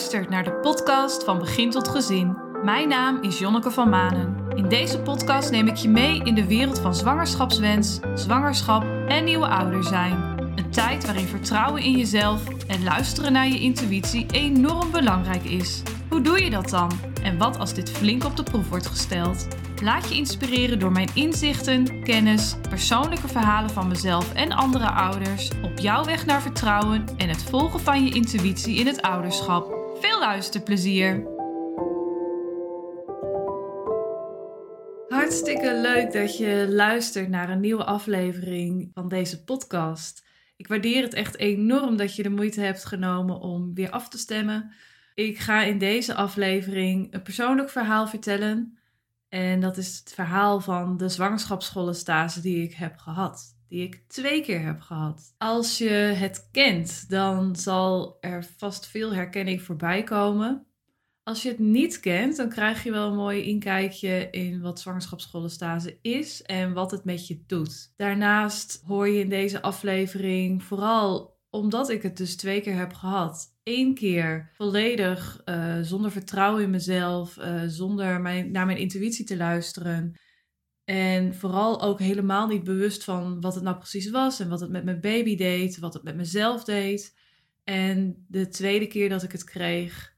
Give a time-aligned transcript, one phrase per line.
[0.00, 2.36] luistert naar de podcast van Begin tot Gezin.
[2.64, 4.36] Mijn naam is Jonneke van Manen.
[4.54, 9.46] In deze podcast neem ik je mee in de wereld van zwangerschapswens, zwangerschap en nieuwe
[9.46, 10.12] ouder zijn.
[10.56, 15.82] Een tijd waarin vertrouwen in jezelf en luisteren naar je intuïtie enorm belangrijk is.
[16.08, 16.90] Hoe doe je dat dan?
[17.22, 19.46] En wat als dit flink op de proef wordt gesteld?
[19.82, 25.78] Laat je inspireren door mijn inzichten, kennis, persoonlijke verhalen van mezelf en andere ouders op
[25.78, 29.79] jouw weg naar vertrouwen en het volgen van je intuïtie in het ouderschap.
[30.00, 31.26] Veel luisterplezier!
[35.08, 40.26] Hartstikke leuk dat je luistert naar een nieuwe aflevering van deze podcast.
[40.56, 44.18] Ik waardeer het echt enorm dat je de moeite hebt genomen om weer af te
[44.18, 44.72] stemmen.
[45.14, 48.78] Ik ga in deze aflevering een persoonlijk verhaal vertellen
[49.28, 53.59] en dat is het verhaal van de zwangerschapsschoolenstage die ik heb gehad.
[53.70, 55.34] Die ik twee keer heb gehad.
[55.38, 60.66] Als je het kent, dan zal er vast veel herkenning voorbij komen.
[61.22, 65.98] Als je het niet kent, dan krijg je wel een mooi inkijkje in wat zwangerschapsschoolenstage
[66.02, 67.92] is en wat het met je doet.
[67.96, 73.56] Daarnaast hoor je in deze aflevering vooral omdat ik het dus twee keer heb gehad.
[73.62, 79.36] Eén keer volledig uh, zonder vertrouwen in mezelf, uh, zonder mijn, naar mijn intuïtie te
[79.36, 80.14] luisteren.
[80.90, 84.70] En vooral ook helemaal niet bewust van wat het nou precies was en wat het
[84.70, 87.16] met mijn baby deed, wat het met mezelf deed.
[87.64, 90.14] En de tweede keer dat ik het kreeg,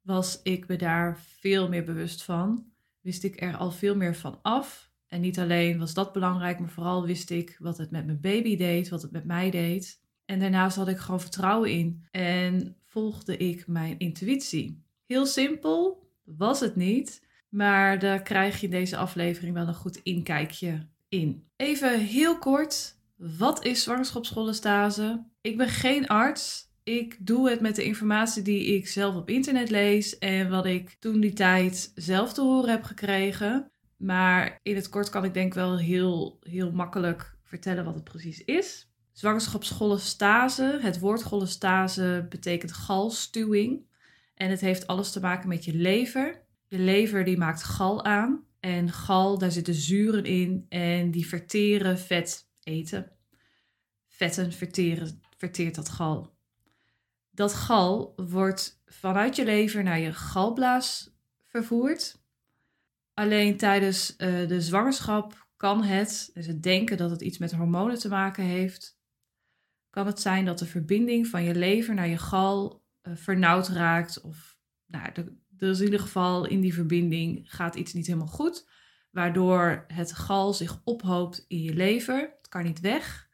[0.00, 2.64] was ik me daar veel meer bewust van.
[3.00, 4.90] Wist ik er al veel meer van af.
[5.06, 8.56] En niet alleen was dat belangrijk, maar vooral wist ik wat het met mijn baby
[8.56, 10.00] deed, wat het met mij deed.
[10.24, 14.82] En daarnaast had ik gewoon vertrouwen in en volgde ik mijn intuïtie.
[15.06, 20.00] Heel simpel was het niet, maar daar krijg je in deze aflevering wel een goed
[20.02, 21.44] inkijkje in.
[21.56, 25.24] Even heel kort, wat is zwangerschapsschoolenstage?
[25.40, 26.68] Ik ben geen arts.
[26.82, 30.96] Ik doe het met de informatie die ik zelf op internet lees en wat ik
[31.00, 33.70] toen die tijd zelf te horen heb gekregen.
[33.96, 38.44] Maar in het kort kan ik denk wel heel, heel makkelijk vertellen wat het precies
[38.44, 38.88] is.
[39.12, 40.78] Zwangerschapscholestase.
[40.80, 43.88] Het woord cholestase betekent galstuwing.
[44.34, 46.42] En het heeft alles te maken met je lever.
[46.70, 48.44] Je lever die maakt gal aan.
[48.60, 53.12] En gal, daar zitten zuren in en die verteren vet eten.
[54.06, 56.36] Vetten verteren, verteert dat gal.
[57.30, 61.14] Dat gal wordt vanuit je lever naar je galblaas
[61.46, 62.22] vervoerd.
[63.14, 67.98] Alleen tijdens uh, de zwangerschap kan het, dus het denken dat het iets met hormonen
[67.98, 68.98] te maken heeft,
[69.90, 74.20] kan het zijn dat de verbinding van je lever naar je gal uh, vernauwd raakt.
[74.20, 75.32] Of nou, er
[75.68, 78.68] is in ieder geval in die verbinding gaat iets niet helemaal goed.
[79.10, 82.20] Waardoor het gal zich ophoopt in je lever.
[82.38, 83.28] Het kan niet weg.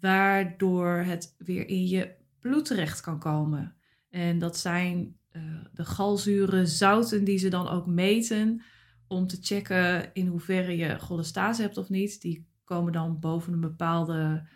[0.00, 3.76] Waardoor het weer in je bloed terecht kan komen.
[4.10, 5.42] En dat zijn uh,
[5.72, 8.62] de galzuren, zouten die ze dan ook meten.
[9.06, 12.20] Om te checken in hoeverre je cholestase hebt of niet.
[12.20, 14.46] Die komen dan boven een bepaalde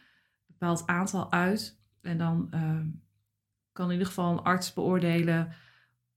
[0.46, 1.78] bepaald aantal uit.
[2.00, 2.86] En dan ehm,
[3.72, 5.52] kan in ieder geval een arts beoordelen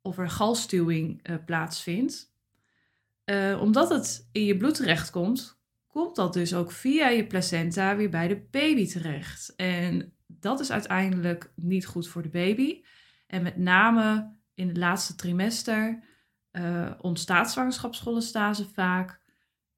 [0.05, 2.33] of er galstuwing uh, plaatsvindt.
[3.25, 8.09] Uh, omdat het in je bloed terechtkomt, komt dat dus ook via je placenta weer
[8.09, 9.55] bij de baby terecht.
[9.55, 12.83] En dat is uiteindelijk niet goed voor de baby.
[13.27, 16.03] En met name in het laatste trimester
[16.51, 19.21] uh, ontstaat zwangerschapscholestase vaak.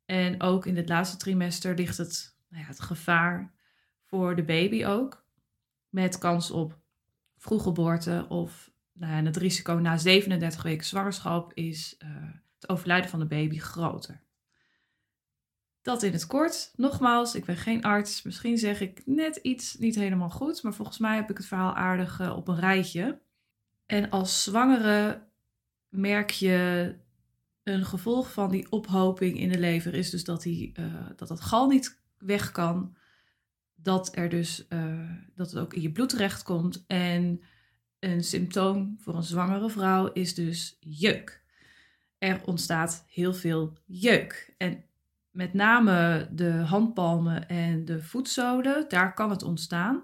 [0.05, 3.53] En ook in het laatste trimester ligt het, nou ja, het gevaar
[4.05, 5.25] voor de baby ook.
[5.89, 6.79] Met kans op
[7.37, 12.09] vroeggeboorte of nou ja, het risico na 37 weken zwangerschap is uh,
[12.55, 14.21] het overlijden van de baby groter.
[15.81, 16.71] Dat in het kort.
[16.75, 18.21] Nogmaals, ik ben geen arts.
[18.21, 21.73] Misschien zeg ik net iets niet helemaal goed, maar volgens mij heb ik het verhaal
[21.73, 23.21] aardig uh, op een rijtje.
[23.85, 25.27] En als zwangere
[25.89, 26.95] merk je
[27.63, 30.71] een gevolg van die ophoping in de lever is dus dat, die,
[31.15, 32.95] dat het gal niet weg kan
[33.75, 34.67] dat er dus
[35.35, 36.83] dat het ook in je bloed terechtkomt.
[36.87, 37.41] En
[37.99, 41.43] een symptoom voor een zwangere vrouw is dus jeuk.
[42.17, 44.53] Er ontstaat heel veel jeuk.
[44.57, 44.83] En
[45.29, 50.03] met name de handpalmen en de voetzolen, daar kan het ontstaan.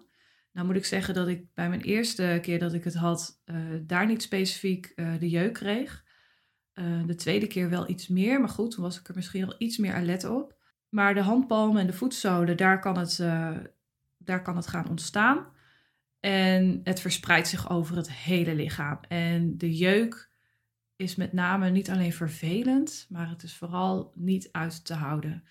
[0.51, 3.57] Nou moet ik zeggen dat ik bij mijn eerste keer dat ik het had, uh,
[3.81, 6.03] daar niet specifiek uh, de jeuk kreeg.
[7.05, 9.77] de tweede keer wel iets meer, maar goed, toen was ik er misschien wel iets
[9.77, 10.55] meer alert op.
[10.89, 13.17] Maar de handpalmen en de voetzolen, daar kan het,
[14.17, 15.52] daar kan het gaan ontstaan.
[16.25, 18.99] En het verspreidt zich over het hele lichaam.
[19.07, 20.29] En de jeuk
[20.95, 25.43] is met name niet alleen vervelend, maar het is vooral niet uit te houden.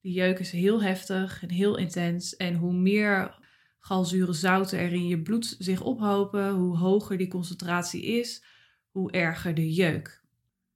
[0.00, 2.36] Die jeuk is heel heftig en heel intens.
[2.36, 3.38] En hoe meer
[3.78, 8.44] galzure zouten er in je bloed zich ophopen, hoe hoger die concentratie is,
[8.90, 10.22] hoe erger de jeuk.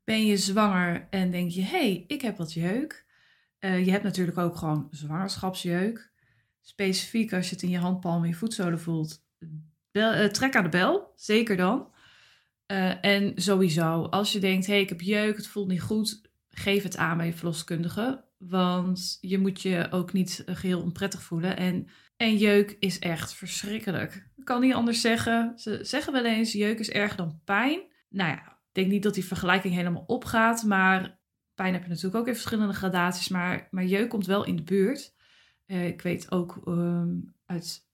[0.05, 3.07] Ben je zwanger en denk je, hé, hey, ik heb wat jeuk.
[3.61, 6.13] Uh, je hebt natuurlijk ook gewoon zwangerschapsjeuk.
[6.61, 9.27] Specifiek als je het in je handpalm en je voetzolen voelt,
[9.91, 11.97] bel, uh, trek aan de bel, zeker dan.
[12.73, 16.21] Uh, en sowieso, als je denkt, hé, hey, ik heb jeuk, het voelt niet goed,
[16.49, 18.25] geef het aan bij je verloskundige.
[18.39, 21.57] Want je moet je ook niet geheel onprettig voelen.
[21.57, 24.31] En, en jeuk is echt verschrikkelijk.
[24.37, 25.53] Ik kan niet anders zeggen.
[25.57, 27.81] Ze zeggen wel eens, jeuk is erger dan pijn.
[28.09, 30.63] Nou ja, ik denk niet dat die vergelijking helemaal opgaat.
[30.63, 31.21] Maar
[31.55, 33.29] pijn heb je natuurlijk ook in verschillende gradaties.
[33.29, 35.15] Maar, maar jeuk komt wel in de buurt.
[35.67, 37.88] Ik weet ook um, uit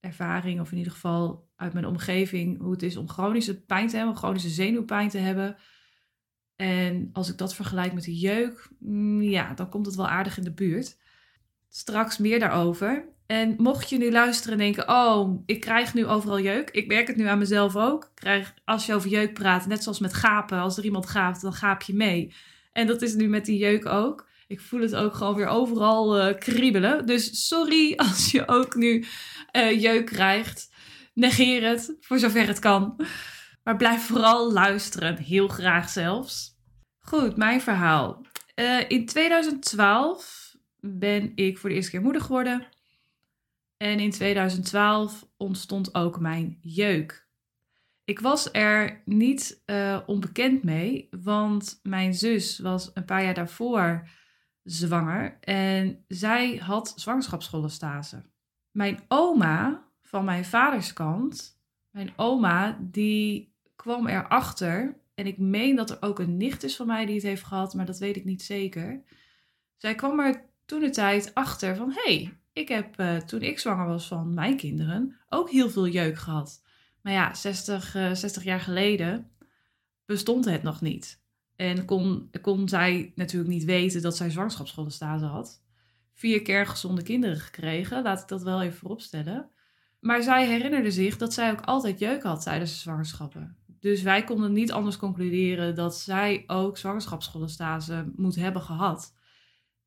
[0.00, 3.96] ervaring, of in ieder geval uit mijn omgeving, hoe het is om chronische pijn te
[3.96, 5.56] hebben, chronische zenuwpijn te hebben.
[6.56, 10.38] En als ik dat vergelijk met de jeuk, mm, ja, dan komt het wel aardig
[10.38, 10.98] in de buurt.
[11.68, 13.08] Straks meer daarover.
[13.26, 16.70] En mocht je nu luisteren en denken: Oh, ik krijg nu overal jeuk.
[16.70, 18.10] Ik merk het nu aan mezelf ook.
[18.14, 21.52] Krijg, als je over jeuk praat, net zoals met gapen, als er iemand gaapt, dan
[21.52, 22.34] gaap je mee.
[22.72, 24.28] En dat is nu met die jeuk ook.
[24.50, 27.06] Ik voel het ook gewoon weer overal uh, kriebelen.
[27.06, 29.04] Dus sorry als je ook nu
[29.56, 30.74] uh, jeuk krijgt.
[31.14, 33.06] Negeer het, voor zover het kan.
[33.64, 36.58] Maar blijf vooral luisteren, heel graag zelfs.
[36.98, 38.26] Goed, mijn verhaal.
[38.54, 42.66] Uh, in 2012 ben ik voor de eerste keer moeder geworden.
[43.76, 47.28] En in 2012 ontstond ook mijn jeuk.
[48.04, 49.62] Ik was er niet
[50.06, 54.08] onbekend mee, want mijn zus was een paar jaar daarvoor
[54.62, 58.22] zwanger en zij had zwangerschapsschollestase.
[58.70, 61.60] Mijn oma van mijn vaders kant,
[61.90, 66.86] mijn oma, die kwam erachter en ik meen dat er ook een nicht is van
[66.86, 69.02] mij die het heeft gehad, maar dat weet ik niet zeker.
[69.76, 73.86] Zij kwam er toen de tijd achter van: hey, ik heb uh, toen ik zwanger
[73.86, 76.62] was van mijn kinderen ook heel veel jeuk gehad.
[77.02, 79.30] Maar ja, 60, uh, 60 jaar geleden
[80.04, 81.19] bestond het nog niet.
[81.60, 85.62] En kon, kon zij natuurlijk niet weten dat zij zwangerschapsschoolstase had.
[86.14, 89.50] Vier keer gezonde kinderen gekregen, laat ik dat wel even vooropstellen.
[90.00, 93.56] Maar zij herinnerde zich dat zij ook altijd jeuk had tijdens de zwangerschappen.
[93.80, 99.14] Dus wij konden niet anders concluderen dat zij ook zwangerschapsschoolstase moet hebben gehad.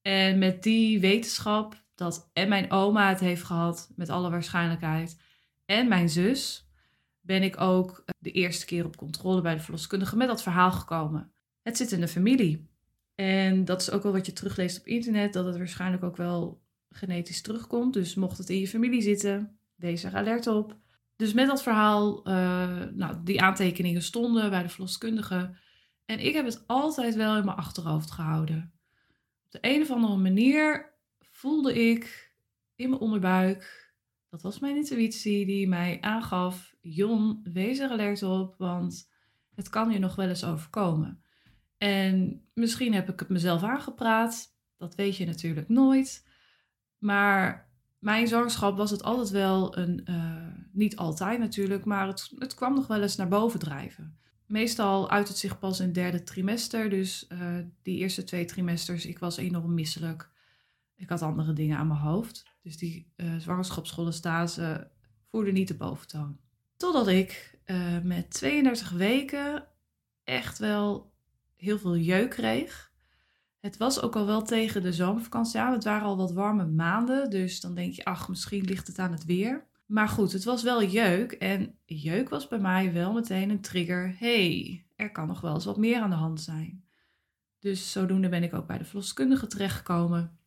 [0.02, 5.20] En met die wetenschap dat en mijn oma het heeft gehad, met alle waarschijnlijkheid,
[5.66, 6.70] en mijn zus,
[7.22, 11.33] ben ik ook de eerste keer op controle bij de verloskundige met dat verhaal gekomen.
[11.64, 12.68] Het zit in de familie.
[13.16, 16.62] En dat is ook wel wat je terugleest op internet, dat het waarschijnlijk ook wel
[16.90, 17.94] genetisch terugkomt.
[17.94, 20.78] Dus mocht het in je familie zitten, wees er alert op.
[21.16, 25.56] Dus met dat verhaal, uh, nou, die aantekeningen stonden bij de verloskundige.
[26.06, 28.74] En ik heb het altijd wel in mijn achterhoofd gehouden.
[29.46, 32.34] Op de een of andere manier voelde ik
[32.76, 33.92] in mijn onderbuik,
[34.30, 39.10] dat was mijn intuïtie die mij aangaf, Jon, wees er alert op, want
[39.56, 41.23] het kan je nog wel eens overkomen.
[41.84, 46.28] En misschien heb ik het mezelf aangepraat, dat weet je natuurlijk nooit.
[46.98, 47.70] Maar
[48.00, 52.74] mijn zwangerschap was het altijd wel een, uh, niet altijd natuurlijk, maar het, het kwam
[52.74, 54.18] nog wel eens naar boven drijven.
[54.46, 59.06] Meestal uit het zich pas in het derde trimester, dus uh, die eerste twee trimesters,
[59.06, 60.30] ik was enorm misselijk.
[60.96, 64.80] Ik had andere dingen aan mijn hoofd, dus die uh,
[65.32, 66.40] voerde niet de boventoon.
[66.78, 67.60] Totdat ik
[68.04, 69.68] met 32 weken
[70.24, 71.13] echt wel
[71.64, 72.92] heel veel jeuk kreeg.
[73.60, 75.74] Het was ook al wel tegen de zomervakantie aan.
[75.74, 77.30] Het waren al wat warme maanden.
[77.30, 79.68] Dus dan denk je, ach, misschien ligt het aan het weer.
[79.86, 81.32] Maar goed, het was wel jeuk.
[81.32, 84.16] En jeuk was bij mij wel meteen een trigger.
[84.18, 86.84] hey, er kan nog wel eens wat meer aan de hand zijn.
[87.60, 90.38] Dus zodoende ben ik ook bij de verloskundige terechtgekomen.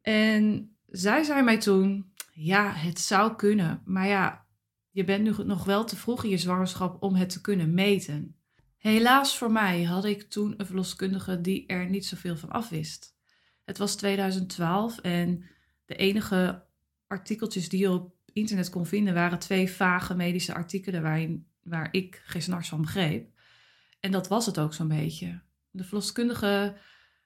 [0.00, 3.82] En zij zei mij toen: Ja, het zou kunnen.
[3.84, 4.46] Maar ja,
[4.90, 8.36] je bent nu nog wel te vroeg in je zwangerschap om het te kunnen meten.
[8.84, 13.16] Helaas voor mij had ik toen een verloskundige die er niet zoveel van afwist.
[13.64, 15.44] Het was 2012 en
[15.86, 16.64] de enige
[17.06, 22.22] artikeltjes die je op internet kon vinden waren twee vage medische artikelen waarin, waar ik
[22.24, 23.30] geen snars van begreep.
[24.00, 25.40] En dat was het ook zo'n beetje.
[25.70, 26.76] De verloskundige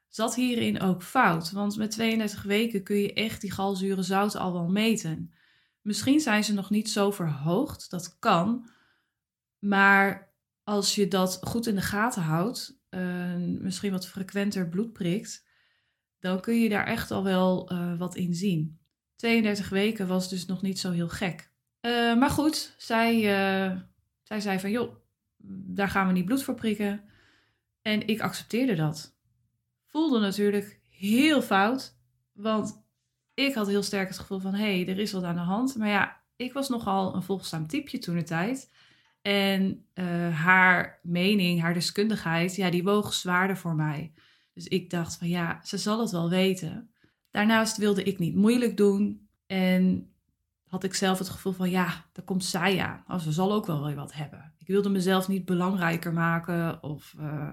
[0.08, 4.52] zat hierin ook fout, want met 32 weken kun je echt die galzuren zout al
[4.52, 5.32] wel meten.
[5.80, 8.68] Misschien zijn ze nog niet zo verhoogd, dat kan,
[9.58, 10.27] maar
[10.68, 15.46] als je dat goed in de gaten houdt, uh, misschien wat frequenter bloed prikt,
[16.18, 18.78] dan kun je daar echt al wel uh, wat in zien.
[19.16, 21.50] 32 weken was dus nog niet zo heel gek.
[21.80, 23.20] Uh, maar goed, zij,
[24.22, 24.94] zij zei van joh,
[25.66, 27.04] daar gaan we niet bloed voor prikken.
[27.82, 29.16] En ik accepteerde dat.
[29.86, 31.98] Voelde natuurlijk heel fout,
[32.32, 32.82] want
[33.34, 35.76] ik had heel sterk het gevoel van hé, hey, er is wat aan de hand.
[35.76, 38.70] Maar ja, ik was nogal een volgzaam typeje toen de tijd.
[39.28, 44.12] En uh, haar mening, haar deskundigheid, ja, die woog zwaarder voor mij.
[44.54, 46.90] Dus ik dacht van ja, ze zal het wel weten.
[47.30, 49.28] Daarnaast wilde ik niet moeilijk doen.
[49.46, 50.12] En
[50.66, 53.04] had ik zelf het gevoel van ja, daar komt zij aan.
[53.08, 54.54] Oh, ze zal ook wel weer wat hebben.
[54.58, 57.50] Ik wilde mezelf niet belangrijker maken of uh,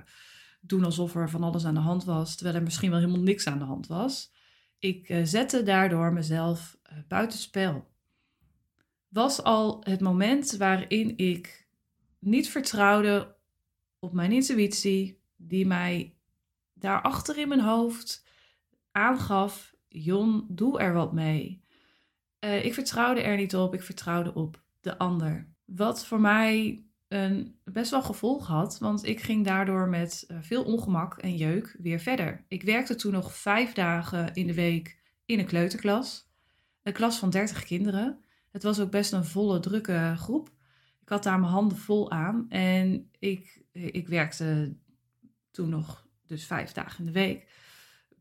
[0.62, 3.48] doen alsof er van alles aan de hand was, terwijl er misschien wel helemaal niks
[3.48, 4.34] aan de hand was.
[4.80, 6.78] Ik uh, zette daardoor mezelf
[7.08, 7.94] buitenspel.
[9.08, 11.65] Was al het moment waarin ik
[12.26, 13.36] niet vertrouwde
[14.00, 16.14] op mijn intuïtie, die mij
[16.74, 18.26] daarachter in mijn hoofd
[18.92, 21.62] aangaf: Jon, doe er wat mee.
[22.40, 25.48] Uh, ik vertrouwde er niet op, ik vertrouwde op de ander.
[25.66, 30.64] Wat voor mij een best wel gevolg had, want ik ging daardoor met uh, veel
[30.64, 32.46] ongemak en jeuk weer verder.
[32.48, 36.28] Ik werkte toen nog vijf dagen in de week in een kleuterklas,
[36.84, 38.20] een klas van 30 kinderen.
[38.52, 40.54] Het was ook best een volle, drukke groep.
[41.06, 44.76] Ik had daar mijn handen vol aan en ik, ik werkte
[45.52, 47.48] toen nog dus vijf dagen in de week.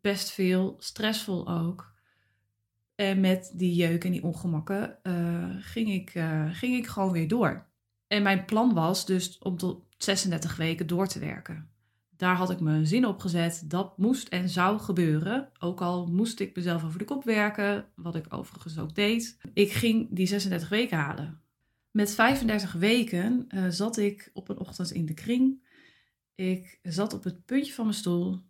[0.01, 1.93] Best veel, stressvol ook.
[2.95, 7.29] En met die jeuk en die ongemakken uh, ging, ik, uh, ging ik gewoon weer
[7.29, 7.67] door.
[8.07, 11.71] En mijn plan was dus om tot 36 weken door te werken.
[12.17, 13.63] Daar had ik mijn zin op gezet.
[13.67, 15.51] Dat moest en zou gebeuren.
[15.59, 19.39] Ook al moest ik mezelf over de kop werken, wat ik overigens ook deed.
[19.55, 21.44] Ik ging die 36 weken halen.
[21.95, 25.67] Met 35 weken uh, zat ik op een ochtend in de kring.
[26.35, 28.43] Ik zat op het puntje van mijn stoel.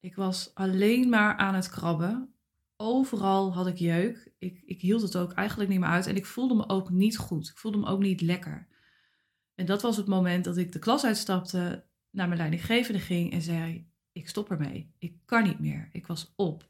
[0.00, 2.34] Ik was alleen maar aan het krabben.
[2.76, 4.32] Overal had ik jeuk.
[4.38, 6.06] Ik, ik hield het ook eigenlijk niet meer uit.
[6.06, 7.48] En ik voelde me ook niet goed.
[7.48, 8.68] Ik voelde me ook niet lekker.
[9.54, 13.42] En dat was het moment dat ik de klas uitstapte, naar mijn leidinggevende ging en
[13.42, 14.94] zei: Ik stop ermee.
[14.98, 15.88] Ik kan niet meer.
[15.92, 16.68] Ik was op.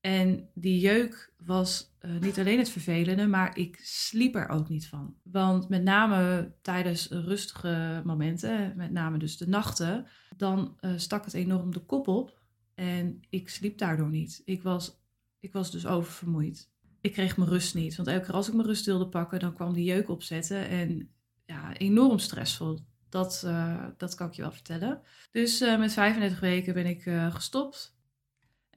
[0.00, 4.88] En die jeuk was uh, niet alleen het vervelende, maar ik sliep er ook niet
[4.88, 5.14] van.
[5.22, 11.34] Want met name tijdens rustige momenten, met name dus de nachten, dan uh, stak het
[11.34, 12.38] enorm de kop op.
[12.74, 14.42] En ik sliep daardoor niet.
[14.44, 15.02] Ik was,
[15.40, 16.70] ik was dus oververmoeid.
[17.00, 17.96] Ik kreeg mijn rust niet.
[17.96, 20.68] Want elke keer als ik mijn rust wilde pakken, dan kwam die jeuk opzetten.
[20.68, 21.10] En
[21.46, 22.78] ja, enorm stressvol.
[23.08, 25.00] Dat, uh, dat kan ik je wel vertellen.
[25.30, 27.98] Dus met 35 weken ben ik gestopt.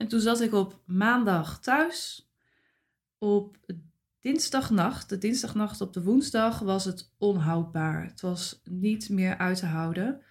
[0.04, 2.30] En toen zat ik op maandag thuis.
[3.18, 3.58] Op
[4.20, 8.06] dinsdagnacht, de dinsdagnacht op de woensdag, was het onhoudbaar.
[8.06, 10.22] Het was niet meer uit te houden.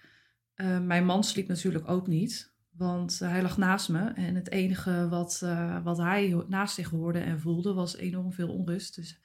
[0.81, 3.99] mijn man sliep natuurlijk ook niet, want hij lag naast me.
[3.99, 5.45] En het enige wat,
[5.83, 8.95] wat hij naast zich hoorde en voelde was enorm veel onrust.
[8.95, 9.19] Dus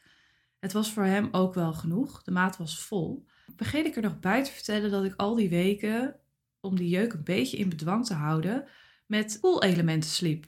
[0.59, 2.23] het was voor hem ook wel genoeg.
[2.23, 3.27] De maat was vol.
[3.57, 6.17] Vergeet ik er nog bij te vertellen dat ik al die weken,
[6.61, 8.65] om die jeuk een beetje in bedwang te houden,
[9.09, 10.47] met koelelementen sliep.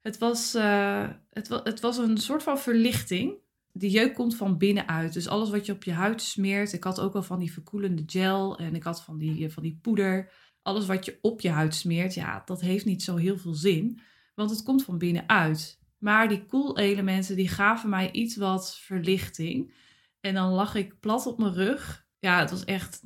[0.00, 3.34] Het was, uh, het, het was een soort van verlichting.
[3.72, 5.12] Die jeuk komt van binnenuit.
[5.12, 6.72] Dus alles wat je op je huid smeert.
[6.72, 9.62] Ik had ook wel van die verkoelende gel en ik had van die, eh, van
[9.62, 10.32] die poeder.
[10.62, 14.00] Alles wat je op je huid smeert, ja, dat heeft niet zo heel veel zin.
[14.34, 15.80] Want het komt van binnenuit.
[15.98, 19.74] Maar die koelelementen die gaven mij iets wat verlichting.
[20.20, 22.06] En dan lag ik plat op mijn rug.
[22.18, 23.02] Ja, het was echt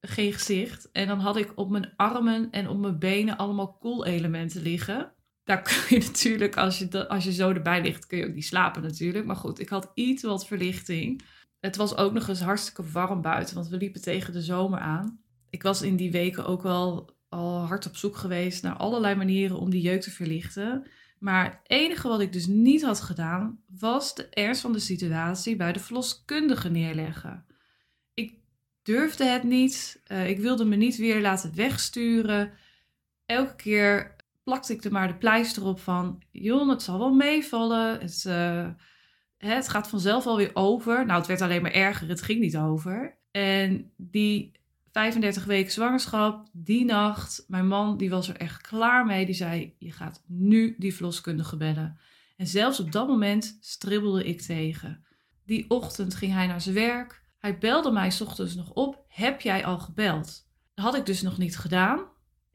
[0.00, 0.90] geen gezicht.
[0.92, 5.12] En dan had ik op mijn armen en op mijn benen allemaal koelelementen liggen.
[5.44, 8.44] Daar kun je natuurlijk, als je, als je zo erbij ligt, kun je ook niet
[8.44, 9.24] slapen natuurlijk.
[9.24, 11.22] Maar goed, ik had iets wat verlichting.
[11.60, 15.20] Het was ook nog eens hartstikke warm buiten, want we liepen tegen de zomer aan.
[15.50, 19.58] Ik was in die weken ook wel al hard op zoek geweest naar allerlei manieren
[19.58, 20.86] om die jeuk te verlichten.
[21.18, 25.56] Maar het enige wat ik dus niet had gedaan, was de ernst van de situatie
[25.56, 27.44] bij de verloskundige neerleggen.
[28.82, 30.02] Durfde het niet.
[30.08, 32.52] Uh, ik wilde me niet weer laten wegsturen.
[33.26, 36.22] Elke keer plakte ik er maar de pleister op van...
[36.30, 38.00] Jon, het zal wel meevallen.
[38.00, 38.68] Het, uh,
[39.38, 41.06] het gaat vanzelf alweer over.
[41.06, 42.08] Nou, het werd alleen maar erger.
[42.08, 43.18] Het ging niet over.
[43.30, 44.52] En die
[44.92, 47.44] 35 weken zwangerschap, die nacht.
[47.48, 49.26] Mijn man die was er echt klaar mee.
[49.26, 51.98] Die zei: Je gaat nu die verloskundige bellen.
[52.36, 55.04] En zelfs op dat moment stribbelde ik tegen.
[55.44, 57.19] Die ochtend ging hij naar zijn werk.
[57.40, 60.48] Hij belde mij ochtends nog op: Heb jij al gebeld?
[60.74, 62.00] Dat had ik dus nog niet gedaan.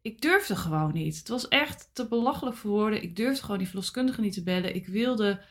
[0.01, 1.17] Ik durfde gewoon niet.
[1.17, 3.03] Het was echt te belachelijk voor woorden.
[3.03, 4.75] Ik durfde gewoon die verloskundige niet te bellen.
[4.75, 5.41] Ik wilde.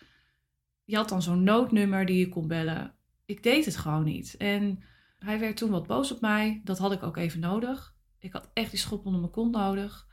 [0.85, 2.95] Je had dan zo'n noodnummer die je kon bellen.
[3.25, 4.37] Ik deed het gewoon niet.
[4.37, 4.83] En
[5.19, 6.61] hij werd toen wat boos op mij.
[6.64, 7.95] Dat had ik ook even nodig.
[8.19, 10.09] Ik had echt die schop onder mijn kont nodig.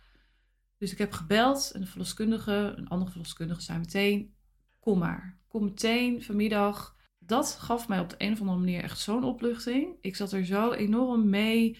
[0.78, 4.36] Dus ik heb gebeld en de verloskundige, een andere verloskundige, zei meteen:
[4.80, 6.96] Kom maar, kom meteen vanmiddag.
[7.31, 9.97] Dat gaf mij op de een of andere manier echt zo'n opluchting.
[10.01, 11.77] Ik zat er zo enorm mee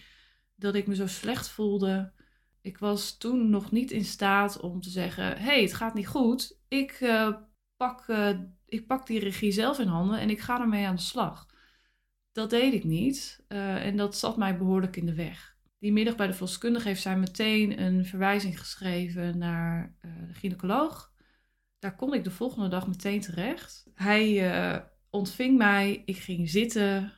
[0.54, 2.12] dat ik me zo slecht voelde.
[2.60, 6.06] Ik was toen nog niet in staat om te zeggen: Hé, hey, het gaat niet
[6.06, 6.58] goed.
[6.68, 7.36] Ik, uh,
[7.76, 11.02] pak, uh, ik pak die regie zelf in handen en ik ga ermee aan de
[11.02, 11.46] slag.
[12.32, 15.56] Dat deed ik niet eh, en dat zat mij behoorlijk in de weg.
[15.78, 21.12] Die middag bij de volkskundige heeft zij meteen een verwijzing geschreven naar de gynaecoloog.
[21.78, 23.86] Daar kon ik de volgende dag meteen terecht.
[23.94, 24.40] Hij
[25.12, 27.12] ontving mij, ik ging zitten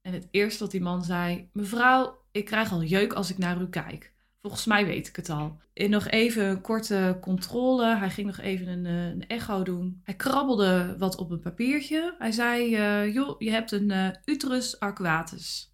[0.00, 3.60] en het eerste wat die man zei: Mevrouw, ik krijg al jeuk als ik naar
[3.60, 4.12] u kijk.
[4.40, 5.60] Volgens mij weet ik het al.
[5.72, 7.96] En nog even een korte controle.
[7.96, 10.00] Hij ging nog even een, eh, een echo doen.
[10.02, 12.14] Hij krabbelde wat op een papiertje.
[12.18, 15.72] Hij zei: uh, Joh, je hebt een uh, uterus arcuatus.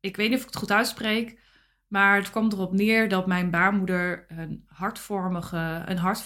[0.00, 1.40] Ik weet niet of ik het goed uitspreek.
[1.88, 6.22] Maar het kwam erop neer dat mijn baarmoeder een hartvormige, een, hart,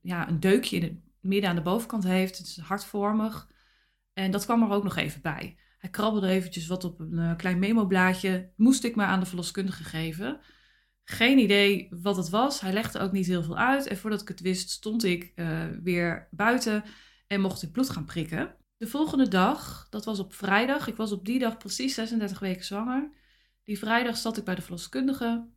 [0.00, 2.38] ja, een deukje in het midden aan de bovenkant heeft.
[2.38, 3.48] Het is hartvormig.
[4.18, 5.58] En dat kwam er ook nog even bij.
[5.78, 8.52] Hij krabbelde eventjes wat op een uh, klein memo-blaadje.
[8.56, 10.40] Moest ik maar aan de verloskundige geven.
[11.04, 12.60] Geen idee wat het was.
[12.60, 13.86] Hij legde ook niet heel veel uit.
[13.86, 16.84] En voordat ik het wist, stond ik uh, weer buiten
[17.26, 18.54] en mocht ik bloed gaan prikken.
[18.76, 20.86] De volgende dag, dat was op vrijdag.
[20.86, 23.10] Ik was op die dag precies 36 weken zwanger.
[23.64, 25.48] Die vrijdag zat ik bij de verloskundige.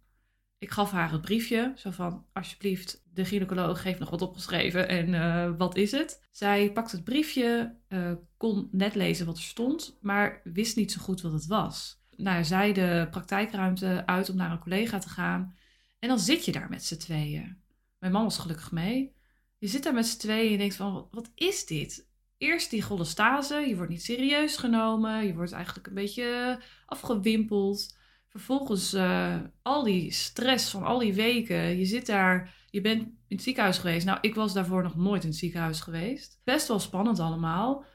[0.62, 5.08] Ik gaf haar het briefje, zo van, alsjeblieft, de gynaecoloog heeft nog wat opgeschreven en
[5.08, 6.28] uh, wat is het?
[6.32, 11.02] Zij pakte het briefje, uh, kon net lezen wat er stond, maar wist niet zo
[11.02, 12.04] goed wat het was.
[12.16, 15.56] Nou, zij de praktijkruimte uit om naar een collega te gaan.
[16.00, 17.58] En dan zit je daar met z'n tweeën.
[17.98, 19.16] Mijn man was gelukkig mee.
[19.58, 22.10] Je zit daar met z'n tweeën en denkt van, wat is dit?
[22.38, 28.00] Eerst die cholestase, je wordt niet serieus genomen, je wordt eigenlijk een beetje afgewimpeld.
[28.32, 31.78] Vervolgens uh, al die stress van al die weken.
[31.78, 34.06] Je zit daar, je bent in het ziekenhuis geweest.
[34.06, 36.42] Nou, ik was daarvoor nog nooit in het ziekenhuis geweest.
[36.44, 37.86] Best wel spannend allemaal.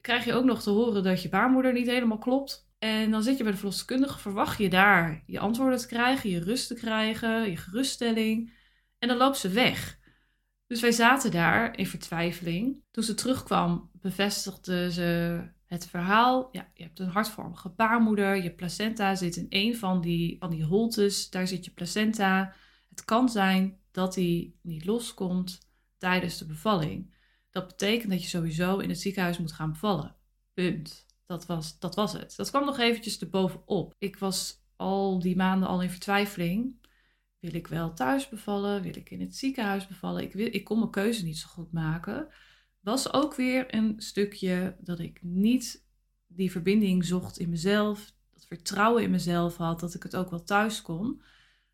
[0.00, 2.68] Krijg je ook nog te horen dat je baarmoeder niet helemaal klopt.
[2.78, 6.40] En dan zit je bij de verloskundige, verwacht je daar je antwoorden te krijgen, je
[6.40, 8.52] rust te krijgen, je geruststelling.
[8.98, 9.98] En dan loopt ze weg.
[10.66, 12.82] Dus wij zaten daar in vertwijfeling.
[12.90, 15.40] Toen ze terugkwam, bevestigde ze
[15.70, 16.48] het verhaal.
[16.52, 18.42] Ja, je hebt een hartvormige baarmoeder.
[18.42, 21.30] Je placenta zit in een van die, van die holtes.
[21.30, 22.54] Daar zit je placenta.
[22.88, 25.58] Het kan zijn dat die niet loskomt
[25.98, 27.14] tijdens de bevalling.
[27.50, 30.16] Dat betekent dat je sowieso in het ziekenhuis moet gaan bevallen.
[30.54, 31.06] Punt.
[31.26, 32.36] Dat was, dat was het.
[32.36, 33.94] Dat kwam nog eventjes erbovenop.
[33.98, 36.86] Ik was al die maanden al in vertwijfeling.
[37.38, 38.82] Wil ik wel thuis bevallen?
[38.82, 40.22] Wil ik in het ziekenhuis bevallen?
[40.22, 42.28] Ik, wil, ik kon mijn keuze niet zo goed maken
[42.80, 45.84] was ook weer een stukje dat ik niet
[46.26, 50.44] die verbinding zocht in mezelf, dat vertrouwen in mezelf had, dat ik het ook wel
[50.44, 51.22] thuis kon.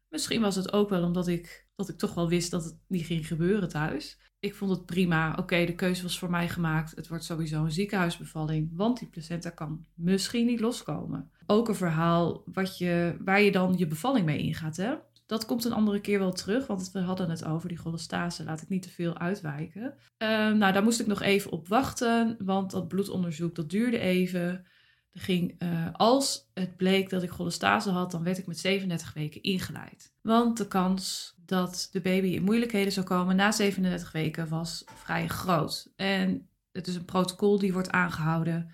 [0.09, 3.07] Misschien was het ook wel omdat ik, dat ik toch wel wist dat het niet
[3.07, 4.19] ging gebeuren thuis.
[4.41, 5.35] Ik vond het prima.
[5.39, 6.97] Oké, de keuze was voor mij gemaakt.
[6.97, 11.31] Het wordt sowieso een ziekenhuisbevalling, want die placenta kan misschien niet loskomen.
[11.47, 14.77] Ook een verhaal wat je, waar je dan je bevalling mee ingaat.
[14.77, 14.95] Hè?
[15.27, 18.45] Dat komt een andere keer wel terug, want we hadden het over die cholestase.
[18.45, 19.95] Laat ik niet te veel uitwijken.
[20.19, 24.67] Uh, nou, daar moest ik nog even op wachten, want dat bloedonderzoek dat duurde even.
[25.13, 29.13] Er ging, uh, als het bleek dat ik cholestase had, dan werd ik met 37
[29.13, 30.15] weken ingeleid.
[30.23, 35.29] Want de kans dat de baby in moeilijkheden zou komen na 37 weken was vrij
[35.29, 35.93] groot.
[35.97, 38.73] En het is een protocol die wordt aangehouden.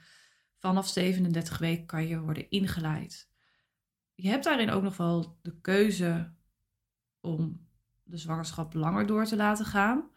[0.58, 3.30] Vanaf 37 weken kan je worden ingeleid.
[4.14, 6.32] Je hebt daarin ook nog wel de keuze
[7.22, 7.66] om
[8.02, 10.10] de zwangerschap langer door te laten gaan.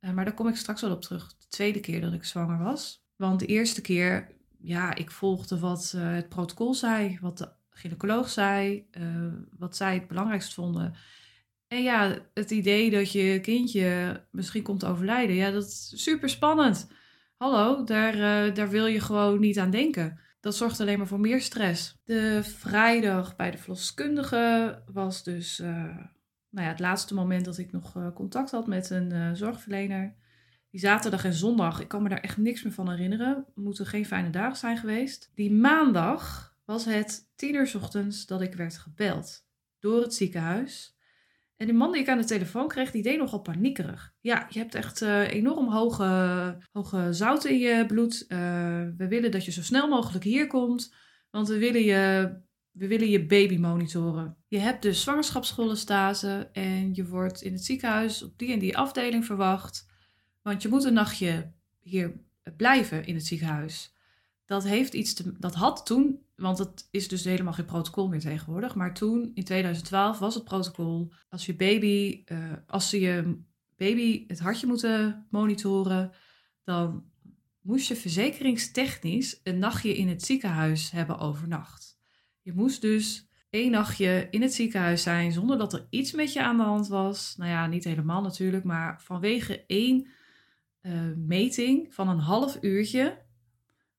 [0.00, 1.36] Uh, maar daar kom ik straks wel op terug.
[1.36, 3.06] De tweede keer dat ik zwanger was.
[3.16, 8.28] Want de eerste keer, ja, ik volgde wat uh, het protocol zei, wat de gynaecoloog
[8.28, 10.94] zei, uh, wat zij het belangrijkst vonden.
[11.66, 16.90] En ja, het idee dat je kindje misschien komt overlijden, ja, dat is super spannend.
[17.36, 20.20] Hallo, daar, daar wil je gewoon niet aan denken.
[20.40, 22.00] Dat zorgt alleen maar voor meer stress.
[22.04, 25.62] De vrijdag bij de verloskundige was dus
[26.58, 30.14] nou ja, het laatste moment dat ik nog uh, contact had met een uh, zorgverlener.
[30.70, 33.46] Die zaterdag en zondag, ik kan me daar echt niks meer van herinneren.
[33.54, 35.30] Moeten geen fijne dagen zijn geweest.
[35.34, 39.46] Die maandag was het tien uur ochtends dat ik werd gebeld
[39.78, 40.96] door het ziekenhuis.
[41.56, 44.14] En die man die ik aan de telefoon kreeg, die deed nogal paniekerig.
[44.20, 48.24] Ja, je hebt echt uh, enorm hoge, hoge zout in je bloed.
[48.96, 50.94] we willen dat je zo snel mogelijk hier komt.
[51.30, 52.32] Want we willen je
[52.78, 54.36] we willen je baby monitoren.
[54.48, 59.24] Je hebt dus zwangerschapscholestase en je wordt in het ziekenhuis op die en die afdeling
[59.24, 59.86] verwacht.
[60.42, 62.20] Want je moet een nachtje hier
[62.56, 63.94] blijven in het ziekenhuis.
[64.44, 68.20] Dat, heeft iets te, dat had toen, want het is dus helemaal geen protocol meer
[68.20, 68.74] tegenwoordig.
[68.74, 71.12] Maar toen, in 2012, was het protocol.
[71.28, 73.38] Als je baby, uh, als ze je
[73.76, 76.12] baby het hartje moeten monitoren,
[76.64, 77.04] dan
[77.60, 81.97] moest je verzekeringstechnisch een nachtje in het ziekenhuis hebben overnacht.
[82.48, 86.42] Je moest dus één nachtje in het ziekenhuis zijn zonder dat er iets met je
[86.42, 87.34] aan de hand was.
[87.36, 90.06] Nou ja, niet helemaal natuurlijk, maar vanwege één
[90.82, 93.22] uh, meting van een half uurtje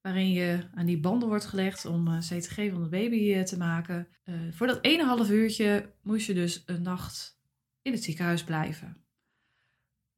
[0.02, 3.58] waarin je aan die banden wordt gelegd om uh, CTG van de baby uh, te
[3.58, 4.08] maken.
[4.52, 4.88] Voor dat
[5.28, 7.40] 1,5 uurtje moest je dus een nacht
[7.82, 9.04] in het ziekenhuis blijven.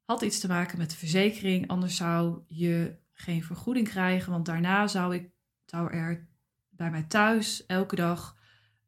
[0.06, 4.88] Had iets te maken met de verzekering, anders zou je geen vergoeding krijgen, want daarna
[4.88, 5.30] zou, ik,
[5.66, 6.30] zou er
[6.82, 8.38] bij mij thuis elke dag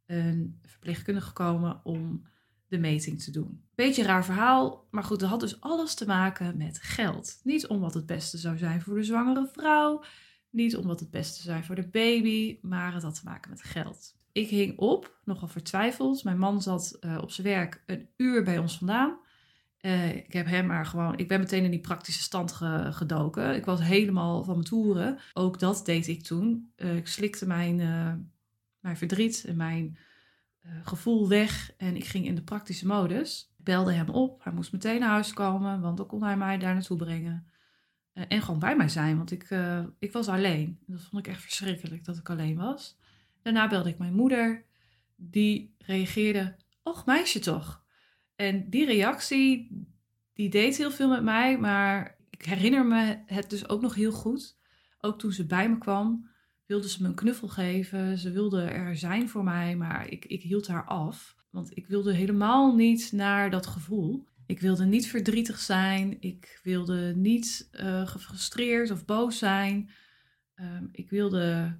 [0.05, 2.27] een verpleegkundige komen om
[2.67, 3.63] de meting te doen.
[3.75, 7.39] Beetje raar verhaal, maar goed, dat had dus alles te maken met geld.
[7.43, 10.03] Niet omdat het beste zou zijn voor de zwangere vrouw,
[10.49, 13.63] niet omdat het beste zou zijn voor de baby, maar het had te maken met
[13.63, 14.15] geld.
[14.31, 16.23] Ik hing op, nogal vertwijfeld.
[16.23, 19.17] Mijn man zat uh, op zijn werk een uur bij ons vandaan.
[19.85, 23.55] Uh, ik heb hem maar gewoon, ik ben meteen in die praktische stand ge, gedoken.
[23.55, 25.19] Ik was helemaal van mijn toeren.
[25.33, 26.71] Ook dat deed ik toen.
[26.75, 27.75] Uh, ik slikte mijn,
[28.79, 29.97] mijn verdriet en mijn
[30.83, 33.53] gevoel weg en ik ging in de praktische modus.
[33.57, 36.57] Ik belde hem op, hij moest meteen naar huis komen, want dan kon hij mij
[36.57, 37.47] daar naartoe brengen.
[38.13, 39.47] en gewoon bij mij zijn, want ik,
[39.99, 40.79] ik was alleen.
[40.85, 42.97] Dat vond ik echt verschrikkelijk dat ik alleen was.
[43.41, 44.65] Daarna belde ik mijn moeder.
[45.15, 47.82] Die reageerde, och meisje toch.
[48.35, 49.69] En die reactie,
[50.33, 51.57] die deed heel veel met mij.
[51.57, 54.57] Maar ik herinner me het dus ook nog heel goed.
[54.99, 56.29] Ook toen ze bij me kwam,
[56.65, 58.17] wilde ze me een knuffel geven.
[58.17, 61.35] Ze wilde er zijn voor mij, maar ik, ik hield haar af.
[61.49, 64.27] Want ik wilde helemaal niet naar dat gevoel.
[64.45, 66.17] Ik wilde niet verdrietig zijn.
[66.19, 69.89] Ik wilde niet uh, gefrustreerd of boos zijn.
[70.55, 71.77] Um, ik wilde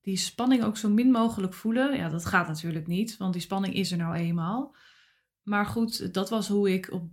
[0.00, 1.96] die spanning ook zo min mogelijk voelen.
[1.96, 4.76] Ja, dat gaat natuurlijk niet, want die spanning is er nou eenmaal.
[5.48, 7.10] Maar goed, dat was hoe ik op,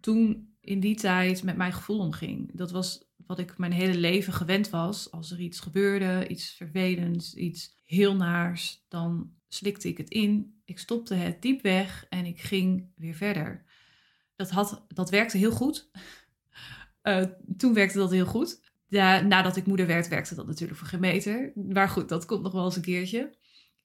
[0.00, 2.50] toen in die tijd met mijn gevoel omging.
[2.54, 5.10] Dat was wat ik mijn hele leven gewend was.
[5.10, 10.60] Als er iets gebeurde, iets vervelends, iets heel naars, dan slikte ik het in.
[10.64, 13.64] Ik stopte het diep weg en ik ging weer verder.
[14.36, 15.90] Dat, had, dat werkte heel goed.
[17.02, 17.24] Uh,
[17.58, 21.00] toen werkte dat heel goed ja, nadat ik moeder werd, werkte dat natuurlijk voor geen
[21.00, 21.52] meter.
[21.54, 23.34] Maar goed, dat komt nog wel eens een keertje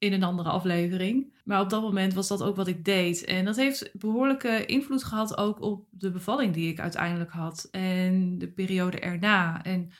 [0.01, 1.39] in een andere aflevering.
[1.43, 3.25] Maar op dat moment was dat ook wat ik deed.
[3.25, 7.67] En dat heeft behoorlijke invloed gehad ook op de bevalling die ik uiteindelijk had.
[7.71, 9.63] En de periode erna.
[9.63, 9.91] En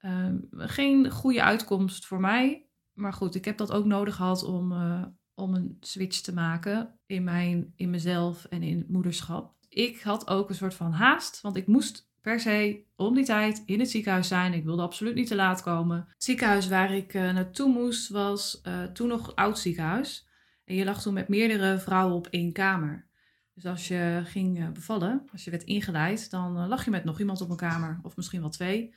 [0.00, 2.68] uh, geen goede uitkomst voor mij.
[2.92, 6.98] Maar goed, ik heb dat ook nodig gehad om, uh, om een switch te maken
[7.06, 9.54] in, mijn, in mezelf en in moederschap.
[9.68, 13.62] Ik had ook een soort van haast, want ik moest per se om die tijd
[13.66, 14.52] in het ziekenhuis zijn.
[14.52, 15.96] Ik wilde absoluut niet te laat komen.
[15.96, 20.28] Het ziekenhuis waar ik uh, naartoe moest was uh, toen nog oud ziekenhuis.
[20.64, 23.06] En je lag toen met meerdere vrouwen op één kamer.
[23.54, 27.18] Dus als je ging uh, bevallen, als je werd ingeleid, dan lag je met nog
[27.18, 27.98] iemand op een kamer.
[28.02, 28.94] Of misschien wel twee.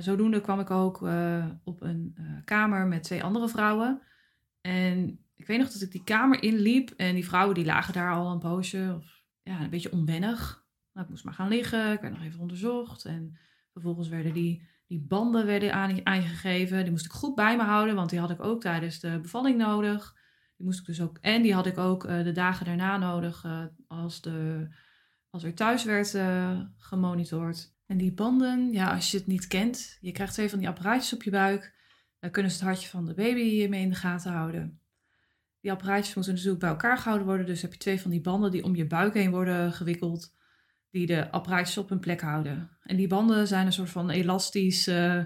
[0.00, 1.02] zodoende kwam ik ook
[1.64, 4.02] op een kamer met twee andere vrouwen.
[4.60, 6.90] En ik weet nog dat ik die kamer inliep.
[6.96, 8.94] En die vrouwen die lagen daar al een poosje.
[8.96, 10.63] Of, ja, een beetje onwennig.
[10.94, 13.04] Nou, ik moest maar gaan liggen, ik werd nog even onderzocht.
[13.04, 13.38] En
[13.72, 16.82] vervolgens werden die, die banden werden aan, aangegeven.
[16.82, 19.58] Die moest ik goed bij me houden, want die had ik ook tijdens de bevalling
[19.58, 20.14] nodig.
[20.56, 23.44] Die moest ik dus ook, en die had ik ook uh, de dagen daarna nodig
[23.44, 24.68] uh, als, de,
[25.30, 27.74] als er thuis werd uh, gemonitord.
[27.86, 31.14] En die banden, ja, als je het niet kent, je krijgt twee van die apparaatjes
[31.14, 31.74] op je buik.
[32.18, 34.80] Daar kunnen ze het hartje van de baby mee in de gaten houden.
[35.60, 37.46] Die apparaatjes moeten natuurlijk bij elkaar gehouden worden.
[37.46, 40.34] Dus heb je twee van die banden die om je buik heen worden gewikkeld
[40.94, 42.70] die de apparaatjes op hun plek houden.
[42.82, 45.24] En die banden zijn een soort van elastisch, uh,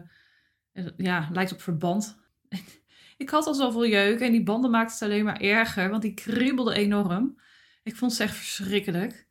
[0.97, 2.19] ja, lijkt op verband.
[3.17, 6.15] ik had al zoveel jeuk en die banden maakten het alleen maar erger, want die
[6.15, 7.41] kriebelden enorm.
[7.83, 9.29] Ik vond ze echt verschrikkelijk.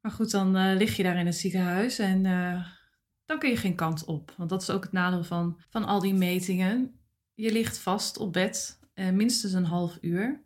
[0.00, 2.22] Maar goed, dan uh, lig je daar in het ziekenhuis en
[3.24, 4.34] dan kun je geen kant op.
[4.36, 7.00] Want dat is ook het nadeel van, van al die metingen.
[7.34, 10.42] Je ligt vast op bed, minstens een half uur.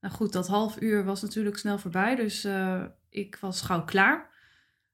[0.00, 2.48] Nou goed, dat half uur was natuurlijk snel voorbij, dus
[3.08, 4.31] ik was gauw klaar.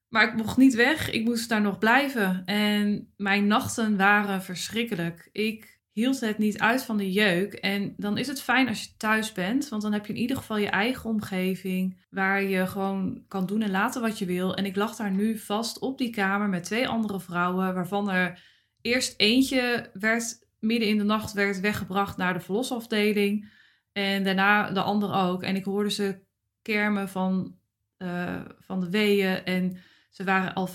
[0.09, 1.11] Maar ik mocht niet weg.
[1.11, 2.43] Ik moest daar nog blijven.
[2.45, 5.29] En mijn nachten waren verschrikkelijk.
[5.33, 7.53] Ik hield het niet uit van de jeuk.
[7.53, 9.69] En dan is het fijn als je thuis bent.
[9.69, 12.07] Want dan heb je in ieder geval je eigen omgeving.
[12.11, 14.57] Waar je gewoon kan doen en laten wat je wil.
[14.57, 17.75] En ik lag daar nu vast op die kamer met twee andere vrouwen.
[17.75, 18.43] Waarvan er
[18.81, 23.51] eerst eentje werd midden in de nacht werd weggebracht naar de verlosafdeling.
[23.93, 25.43] En daarna de andere ook.
[25.43, 26.19] En ik hoorde ze
[26.63, 27.57] kermen van,
[27.99, 29.45] uh, van de weeën.
[29.45, 30.67] En ze waren al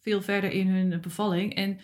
[0.00, 1.54] veel verder in hun bevalling.
[1.54, 1.80] En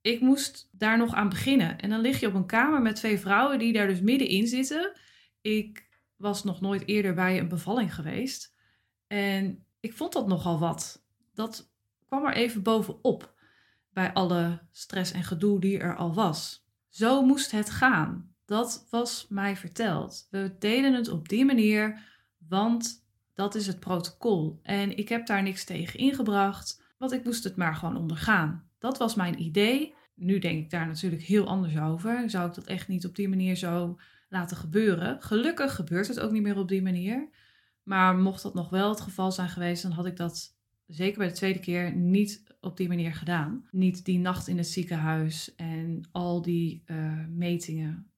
[0.00, 1.78] ik moest daar nog aan beginnen.
[1.78, 4.92] En dan lig je op een kamer met twee vrouwen die daar dus middenin zitten.
[5.40, 8.54] Ik was nog nooit eerder bij een bevalling geweest.
[9.06, 11.06] En ik vond dat nogal wat.
[11.34, 11.72] Dat
[12.06, 13.34] kwam er even bovenop
[13.92, 16.66] bij alle stress en gedoe die er al was.
[16.88, 18.34] Zo moest het gaan.
[18.44, 20.26] Dat was mij verteld.
[20.30, 22.00] We deden het op die manier,
[22.48, 24.60] want dat is het protocol.
[24.62, 28.70] En ik heb daar niks tegen ingebracht, want ik moest het maar gewoon ondergaan.
[28.78, 29.94] Dat was mijn idee.
[30.14, 32.30] nu denk ik daar natuurlijk heel anders over.
[32.30, 35.22] Zou ik dat echt niet op die manier zo laten gebeuren?
[35.22, 37.28] Gelukkig gebeurt het ook niet meer op die manier.
[37.82, 41.28] Maar mocht dat nog wel het geval zijn geweest, dan had ik dat zeker bij
[41.28, 43.66] de tweede keer niet op die manier gedaan.
[43.70, 48.10] Niet die nacht in het ziekenhuis en al die uh, metingen.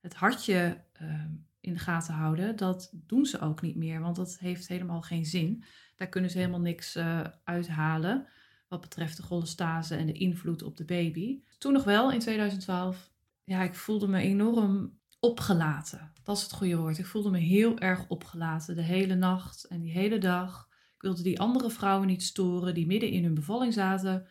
[0.00, 1.24] Het hartje uh,
[1.64, 5.24] in de gaten houden, dat doen ze ook niet meer, want dat heeft helemaal geen
[5.24, 5.64] zin.
[5.96, 8.26] Daar kunnen ze helemaal niks uh, uithalen
[8.68, 11.42] wat betreft de cholestase en de invloed op de baby.
[11.58, 13.10] Toen nog wel, in 2012,
[13.44, 16.12] ja, ik voelde me enorm opgelaten.
[16.22, 16.98] Dat is het goede woord.
[16.98, 20.68] Ik voelde me heel erg opgelaten de hele nacht en die hele dag.
[20.94, 24.26] Ik wilde die andere vrouwen niet storen die midden in hun bevalling zaten,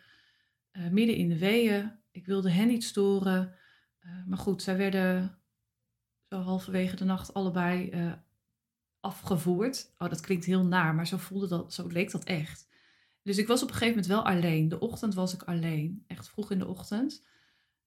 [0.72, 1.92] uh, midden in de weeën.
[2.10, 3.54] Ik wilde hen niet storen.
[4.00, 5.38] Uh, maar goed, zij werden
[6.28, 8.12] zo halverwege de nacht allebei uh,
[9.00, 9.94] afgevoerd.
[9.98, 12.68] Oh, dat klinkt heel naar, maar zo voelde dat, zo leek dat echt.
[13.22, 14.68] Dus ik was op een gegeven moment wel alleen.
[14.68, 17.24] De ochtend was ik alleen, echt vroeg in de ochtend.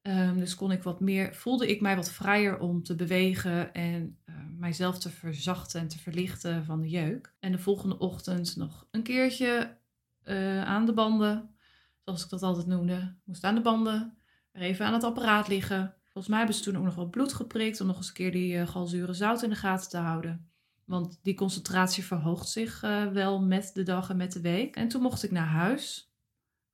[0.02, 4.18] Um, dus kon ik wat meer, voelde ik mij wat vrijer om te bewegen en
[4.26, 7.34] uh, mijzelf te verzachten en te verlichten van de jeuk.
[7.40, 9.78] En de volgende ochtend nog een keertje
[10.24, 11.56] uh, aan de banden,
[12.04, 13.16] zoals ik dat altijd noemde.
[13.24, 14.18] Moest aan de banden,
[14.52, 15.96] er even aan het apparaat liggen.
[16.18, 18.32] Volgens mij hebben ze toen ook nog wat bloed geprikt om nog eens een keer
[18.32, 20.50] die uh, galzure zout in de gaten te houden.
[20.86, 24.76] Want die concentratie verhoogt zich uh, wel met de dag en met de week.
[24.76, 26.14] En toen mocht ik naar huis.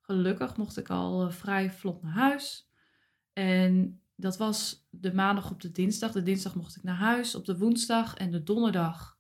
[0.02, 2.70] Gelukkig mocht ik al uh, vrij vlot naar huis.
[3.34, 6.12] En dat was de maandag op de dinsdag.
[6.12, 7.36] De dinsdag mocht ik naar huis.
[7.36, 9.18] Op de woensdag en de donderdag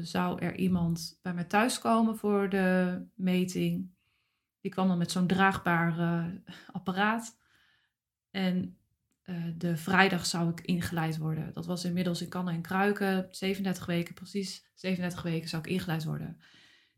[0.00, 3.90] zou er iemand bij mij thuiskomen voor de meting.
[4.60, 6.30] Die kwam dan met zo'n draagbaar
[6.72, 7.38] apparaat.
[8.30, 8.78] En
[9.24, 11.52] uh, de vrijdag zou ik ingeleid worden.
[11.54, 13.26] Dat was inmiddels in kannen en kruiken.
[13.30, 16.38] 37 weken, precies 37 weken zou ik ingeleid worden.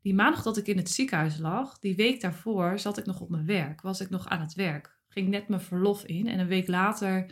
[0.03, 3.29] Die maandag dat ik in het ziekenhuis lag, die week daarvoor zat ik nog op
[3.29, 3.81] mijn werk.
[3.81, 4.99] Was ik nog aan het werk.
[5.09, 6.27] Ging net mijn verlof in.
[6.29, 7.31] En een week later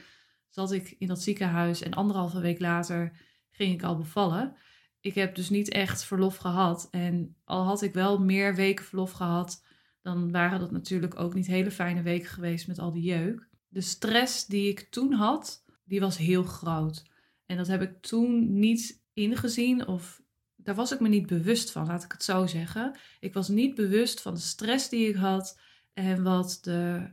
[0.48, 1.82] zat ik in dat ziekenhuis.
[1.82, 3.16] En anderhalve week later
[3.50, 4.56] ging ik al bevallen.
[5.00, 6.88] Ik heb dus niet echt verlof gehad.
[6.90, 9.64] En al had ik wel meer weken verlof gehad,
[10.02, 13.80] dan waren dat natuurlijk ook niet hele fijne weken geweest met al die jeuk de
[13.80, 17.04] stress die ik toen had, die was heel groot.
[17.46, 20.22] En dat heb ik toen niet ingezien of
[20.56, 22.96] daar was ik me niet bewust van, laat ik het zo zeggen.
[23.20, 25.60] Ik was niet bewust van de stress die ik had
[25.92, 27.10] en wat de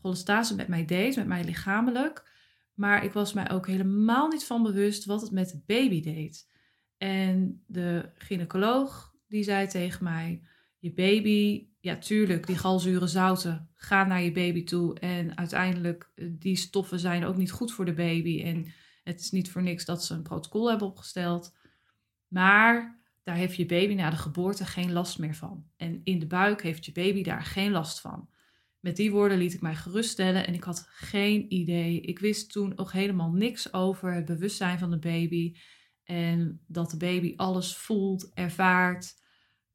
[0.00, 2.30] cholestase met mij deed, met mij lichamelijk.
[2.74, 6.48] Maar ik was mij ook helemaal niet van bewust wat het met de baby deed.
[6.96, 10.42] En de gynaecoloog die zei tegen mij:
[10.78, 14.98] Je baby ja, tuurlijk, die galzure zouten gaan naar je baby toe.
[14.98, 18.42] En uiteindelijk, uh, die stoffen zijn ook niet goed voor de baby.
[18.42, 18.72] En
[19.04, 21.56] het is niet voor niks dat ze een protocol hebben opgesteld.
[22.28, 25.66] Maar daar heeft je baby na de geboorte geen last meer van.
[25.76, 28.28] En in de buik heeft je baby daar geen last van.
[28.80, 32.00] Met die woorden liet ik mij geruststellen en ik had geen idee.
[32.00, 35.56] Ik wist toen ook helemaal niks over het bewustzijn van de baby.
[36.04, 39.14] En dat de baby alles voelt, ervaart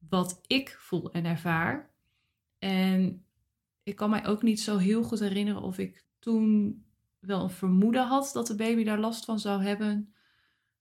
[0.10, 1.96] wat ik voel en ervaar.
[2.60, 3.26] En
[3.84, 6.76] ik kan mij ook niet zo heel goed herinneren of ik toen
[7.20, 10.14] wel een vermoeden had dat de baby daar last van zou hebben.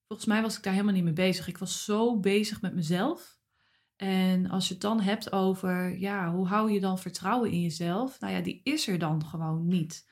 [0.07, 1.49] Volgens mij was ik daar helemaal niet mee bezig.
[1.49, 3.39] Ik was zo bezig met mezelf.
[3.97, 8.21] En als je het dan hebt over, ja, hoe hou je dan vertrouwen in jezelf?
[8.21, 10.09] Nou ja, die is er dan gewoon niet.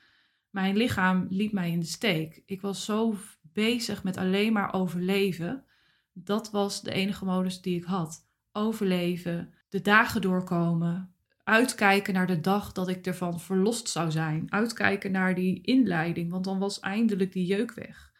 [0.49, 2.43] Mijn lichaam liet mij in de steek.
[2.45, 5.65] Ik was zo bezig met alleen maar overleven.
[6.13, 8.27] Dat was de enige modus die ik had.
[8.51, 11.14] Overleven, de dagen doorkomen,
[11.45, 14.51] uitkijken naar de dag dat ik ervan verlost zou zijn.
[14.51, 18.11] Uitkijken naar die inleiding, want dan was eindelijk die jeuk weg.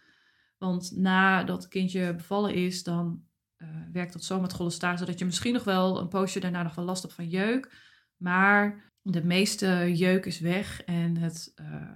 [0.57, 3.23] Want nadat het kindje bevallen is, dan
[3.57, 6.75] uh, werkt dat zo met cholestase dat je misschien nog wel een poosje daarna nog
[6.75, 7.73] wel last hebt van jeuk.
[8.17, 11.91] Maar de meeste jeuk is weg en het, uh,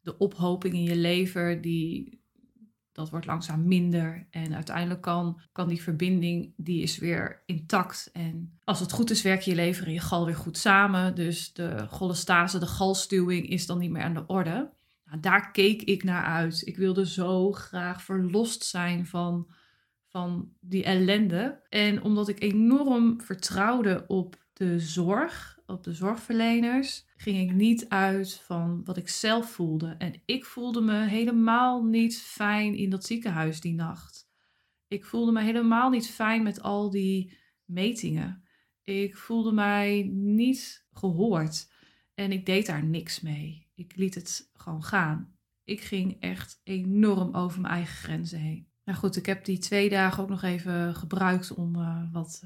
[0.00, 2.19] de ophoping in je lever, die,
[2.92, 4.26] dat wordt langzaam minder.
[4.30, 8.10] En uiteindelijk kan, kan die verbinding, die is weer intact.
[8.12, 11.14] En als het goed is, werk je lever en je gal weer goed samen.
[11.14, 14.70] Dus de cholestase, de galstuwing is dan niet meer aan de orde.
[15.04, 16.66] Nou, daar keek ik naar uit.
[16.66, 19.50] Ik wilde zo graag verlost zijn van,
[20.08, 21.60] van die ellende.
[21.68, 28.34] En omdat ik enorm vertrouwde op de zorg op de zorgverleners ging ik niet uit
[28.34, 29.94] van wat ik zelf voelde.
[29.98, 34.28] En ik voelde me helemaal niet fijn in dat ziekenhuis die nacht.
[34.88, 38.44] Ik voelde me helemaal niet fijn met al die metingen.
[38.82, 41.72] Ik voelde mij niet gehoord
[42.14, 43.68] en ik deed daar niks mee.
[43.74, 45.36] Ik liet het gewoon gaan.
[45.64, 48.68] Ik ging echt enorm over mijn eigen grenzen heen.
[48.84, 52.44] Nou goed, ik heb die twee dagen ook nog even gebruikt om uh, wat,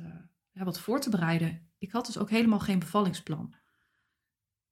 [0.53, 3.55] ja, wat voor te bereiden ik had dus ook helemaal geen bevallingsplan.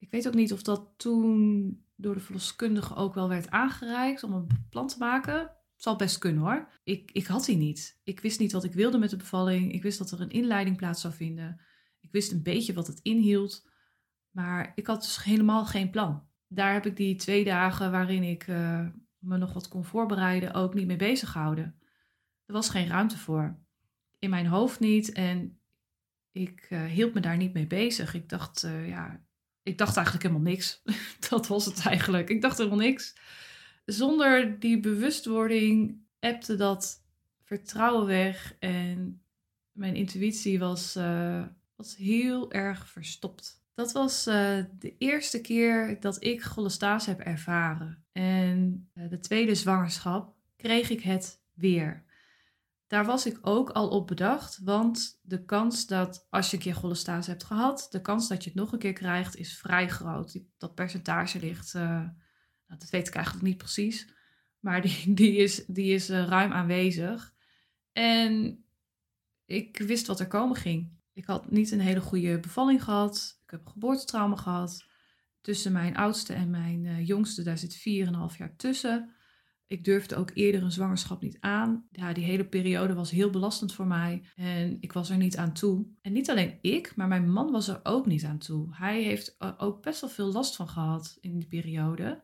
[0.02, 4.32] Ik weet ook niet of dat toen door de verloskundige ook wel werd aangereikt om
[4.32, 5.38] een plan te maken.
[5.38, 6.68] Het zal best kunnen hoor.
[6.84, 8.00] Ik, ik had die niet.
[8.04, 9.72] Ik wist niet wat ik wilde met de bevalling.
[9.72, 11.60] Ik wist dat er een inleiding plaats zou vinden.
[12.00, 13.68] Ik wist een beetje wat het inhield.
[14.30, 16.26] Maar ik had dus helemaal geen plan.
[16.48, 18.86] Daar heb ik die twee dagen waarin ik uh,
[19.18, 21.78] me nog wat kon voorbereiden ook niet mee bezig gehouden.
[22.46, 23.58] Er was geen ruimte voor.
[24.18, 25.60] In mijn hoofd niet en
[26.32, 28.14] ik uh, hield me daar niet mee bezig.
[28.14, 29.20] Ik dacht, uh, ja,
[29.62, 30.82] ik dacht eigenlijk helemaal niks.
[31.30, 32.28] dat was het eigenlijk.
[32.28, 33.14] Ik dacht helemaal niks.
[33.84, 37.04] Zonder die bewustwording ebte dat
[37.42, 39.22] vertrouwen weg en
[39.72, 41.44] mijn intuïtie was, uh,
[41.76, 43.60] was heel erg verstopt.
[43.74, 44.34] Dat was uh,
[44.78, 48.04] de eerste keer dat ik cholestase heb ervaren.
[48.12, 52.04] En uh, de tweede zwangerschap kreeg ik het weer.
[52.92, 56.74] Daar was ik ook al op bedacht, want de kans dat als je een keer
[56.74, 60.40] cholestase hebt gehad, de kans dat je het nog een keer krijgt is vrij groot.
[60.58, 62.12] dat percentage ligt, uh, nou,
[62.66, 64.14] dat weet ik eigenlijk niet precies,
[64.58, 67.34] maar die, die is, die is uh, ruim aanwezig.
[67.92, 68.64] En
[69.44, 70.92] ik wist wat er komen ging.
[71.12, 73.40] Ik had niet een hele goede bevalling gehad.
[73.44, 74.84] Ik heb geboortetrauma gehad.
[75.40, 79.14] Tussen mijn oudste en mijn uh, jongste, daar zit 4,5 jaar tussen.
[79.72, 81.86] Ik durfde ook eerder een zwangerschap niet aan.
[81.90, 85.52] Ja, die hele periode was heel belastend voor mij en ik was er niet aan
[85.52, 85.86] toe.
[86.00, 88.68] En niet alleen ik, maar mijn man was er ook niet aan toe.
[88.70, 92.22] Hij heeft ook best wel veel last van gehad in die periode.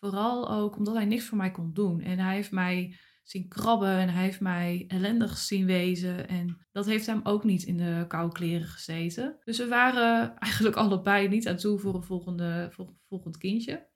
[0.00, 2.00] Vooral ook omdat hij niks voor mij kon doen.
[2.00, 6.28] En hij heeft mij zien krabben en hij heeft mij ellendig zien wezen.
[6.28, 9.36] En dat heeft hem ook niet in de koude kleren gezeten.
[9.44, 13.86] Dus we waren eigenlijk allebei niet aan toe voor een volgende, voor een volgend kindje.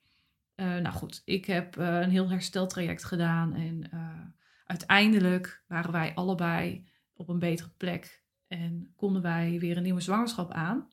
[0.55, 4.19] Uh, nou goed, ik heb uh, een heel hersteltraject gedaan en uh,
[4.65, 10.51] uiteindelijk waren wij allebei op een betere plek en konden wij weer een nieuwe zwangerschap
[10.51, 10.91] aan.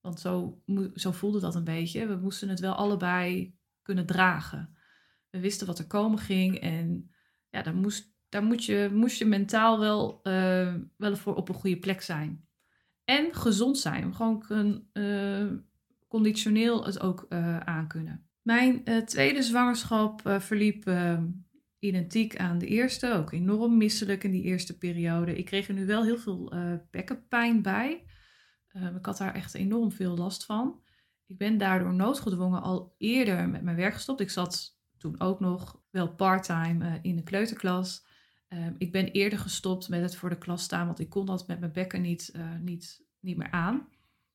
[0.00, 0.62] Want zo,
[0.94, 2.06] zo voelde dat een beetje.
[2.06, 4.76] We moesten het wel allebei kunnen dragen.
[5.30, 7.10] We wisten wat er komen ging en
[7.50, 10.20] ja, daar, moest, daar moet je, moest je mentaal wel,
[10.96, 12.48] wel voor op een goede plek zijn.
[13.04, 14.44] En gezond zijn, gewoon
[16.16, 17.26] conditioneel het ook
[17.64, 18.26] aankunnen.
[18.46, 21.22] Mijn uh, tweede zwangerschap uh, verliep uh,
[21.78, 25.36] identiek aan de eerste, ook enorm misselijk in die eerste periode.
[25.36, 26.52] Ik kreeg er nu wel heel veel
[26.90, 28.04] bekkenpijn bij.
[28.68, 30.82] Ehm, ik had daar echt enorm veel last van.
[31.26, 34.20] Ik ben daardoor noodgedwongen al eerder met mijn werk gestopt.
[34.20, 38.06] Ik zat toen ook nog wel parttime in de kleuterklas.
[38.48, 41.46] Ehm, ik ben eerder gestopt met het voor de klas staan, want ik kon dat
[41.46, 43.88] met mijn bekken niet, niet, niet meer aan.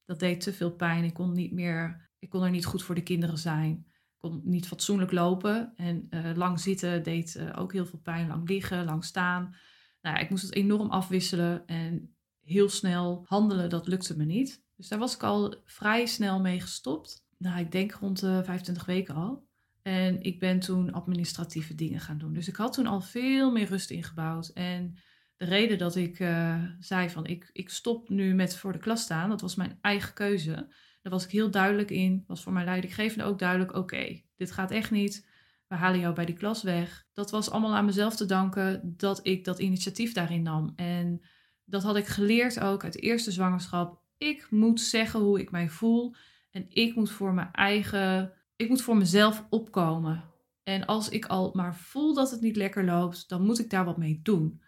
[0.05, 1.03] Dat deed te veel pijn.
[1.03, 3.85] Ik kon, niet meer, ik kon er niet goed voor de kinderen zijn
[4.21, 5.73] kon niet fatsoenlijk lopen.
[5.75, 8.27] En uh, lang zitten deed uh, ook heel veel pijn.
[8.27, 9.55] Lang liggen, lang staan.
[10.01, 11.65] Nou, ik moest het enorm afwisselen.
[11.65, 14.63] En heel snel handelen, dat lukte me niet.
[14.75, 17.25] Dus daar was ik al vrij snel mee gestopt.
[17.37, 19.47] Nou, ik denk rond de 25 weken al.
[19.81, 22.33] En ik ben toen administratieve dingen gaan doen.
[22.33, 24.47] Dus ik had toen al veel meer rust ingebouwd.
[24.47, 24.97] En
[25.41, 29.01] de reden dat ik uh, zei van ik, ik stop nu met voor de klas
[29.01, 30.53] staan, dat was mijn eigen keuze.
[31.01, 32.23] Daar was ik heel duidelijk in.
[32.27, 35.27] Was voor mijn leidinggevende ook duidelijk: oké, dit gaat echt niet.
[35.67, 37.07] We halen jou bij die klas weg.
[37.13, 40.73] Dat was allemaal aan mezelf te danken dat ik dat initiatief daarin nam.
[40.75, 41.21] En
[41.65, 44.01] dat had ik geleerd ook uit de eerste zwangerschap.
[44.17, 46.15] Ik moet zeggen hoe ik mij voel.
[46.51, 48.33] En ik moet voor mijn eigen.
[48.55, 50.23] Ik moet voor mezelf opkomen.
[50.63, 53.85] En als ik al maar voel dat het niet lekker loopt, dan moet ik daar
[53.85, 54.61] wat mee doen.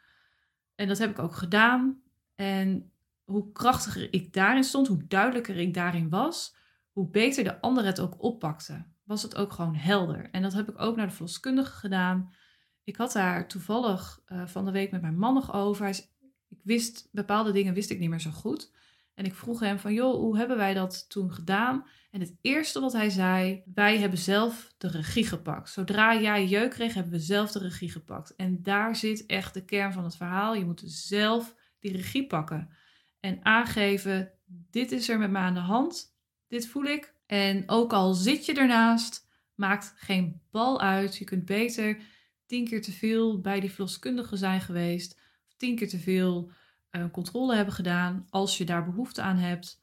[0.76, 2.02] En dat heb ik ook gedaan.
[2.36, 2.92] En
[3.24, 6.56] hoe krachtiger ik daarin stond, hoe duidelijker ik daarin was,
[6.92, 8.86] hoe beter de ander het ook oppakte.
[9.04, 10.30] Was het ook gewoon helder.
[10.32, 12.34] En dat heb ik ook naar de verloskundige gedaan.
[12.84, 15.88] Ik had daar toevallig uh, van de week met mijn man nog over.
[15.88, 18.72] ik wist, bepaalde dingen wist ik niet meer zo goed.
[19.14, 21.88] En ik vroeg hem van, joh, hoe hebben wij dat toen gedaan?
[22.12, 25.70] En het eerste wat hij zei, wij hebben zelf de regie gepakt.
[25.70, 28.36] Zodra jij jeuk kreeg, hebben we zelf de regie gepakt.
[28.36, 30.56] En daar zit echt de kern van het verhaal.
[30.56, 32.70] Je moet zelf die regie pakken
[33.20, 37.16] en aangeven: dit is er met me aan de hand, dit voel ik.
[37.26, 41.18] En ook al zit je ernaast, maakt geen bal uit.
[41.18, 42.02] Je kunt beter
[42.46, 46.52] tien keer te veel bij die verloskundige zijn geweest, of tien keer te veel
[46.96, 49.82] uh, controle hebben gedaan als je daar behoefte aan hebt.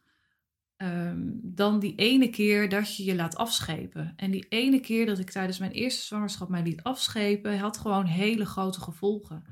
[0.77, 4.13] Um, dan die ene keer dat je je laat afschepen.
[4.17, 8.05] En die ene keer dat ik tijdens mijn eerste zwangerschap mij liet afschepen, had gewoon
[8.05, 9.45] hele grote gevolgen.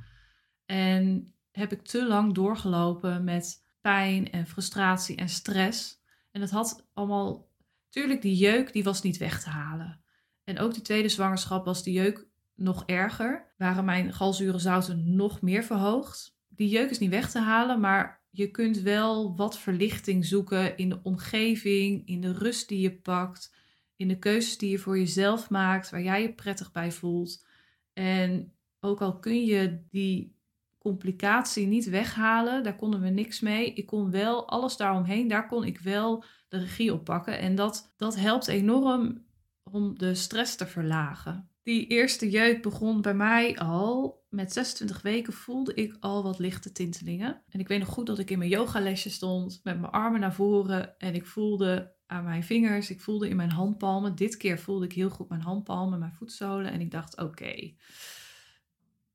[0.64, 6.02] En heb ik te lang doorgelopen met pijn en frustratie en stress.
[6.30, 7.50] En dat had allemaal,
[7.88, 10.00] tuurlijk, die jeuk die was niet weg te halen.
[10.44, 13.52] En ook die tweede zwangerschap was die jeuk nog erger.
[13.56, 16.37] Waren mijn galzurenzouten nog meer verhoogd.
[16.58, 20.88] Die jeuk is niet weg te halen, maar je kunt wel wat verlichting zoeken in
[20.88, 23.54] de omgeving, in de rust die je pakt,
[23.96, 27.46] in de keuzes die je voor jezelf maakt, waar jij je prettig bij voelt.
[27.92, 30.36] En ook al kun je die
[30.78, 33.72] complicatie niet weghalen, daar konden we niks mee.
[33.72, 37.38] Ik kon wel alles daaromheen, daar kon ik wel de regie op pakken.
[37.38, 39.24] En dat, dat helpt enorm
[39.62, 41.50] om de stress te verlagen.
[41.68, 44.22] Die eerste jeuk begon bij mij al.
[44.28, 47.42] Met 26 weken voelde ik al wat lichte tintelingen.
[47.48, 50.34] En ik weet nog goed dat ik in mijn yogalesje stond met mijn armen naar
[50.34, 50.98] voren.
[50.98, 54.14] En ik voelde aan mijn vingers, ik voelde in mijn handpalmen.
[54.14, 56.72] Dit keer voelde ik heel goed mijn handpalmen, mijn voetzolen.
[56.72, 57.74] En ik dacht, oké,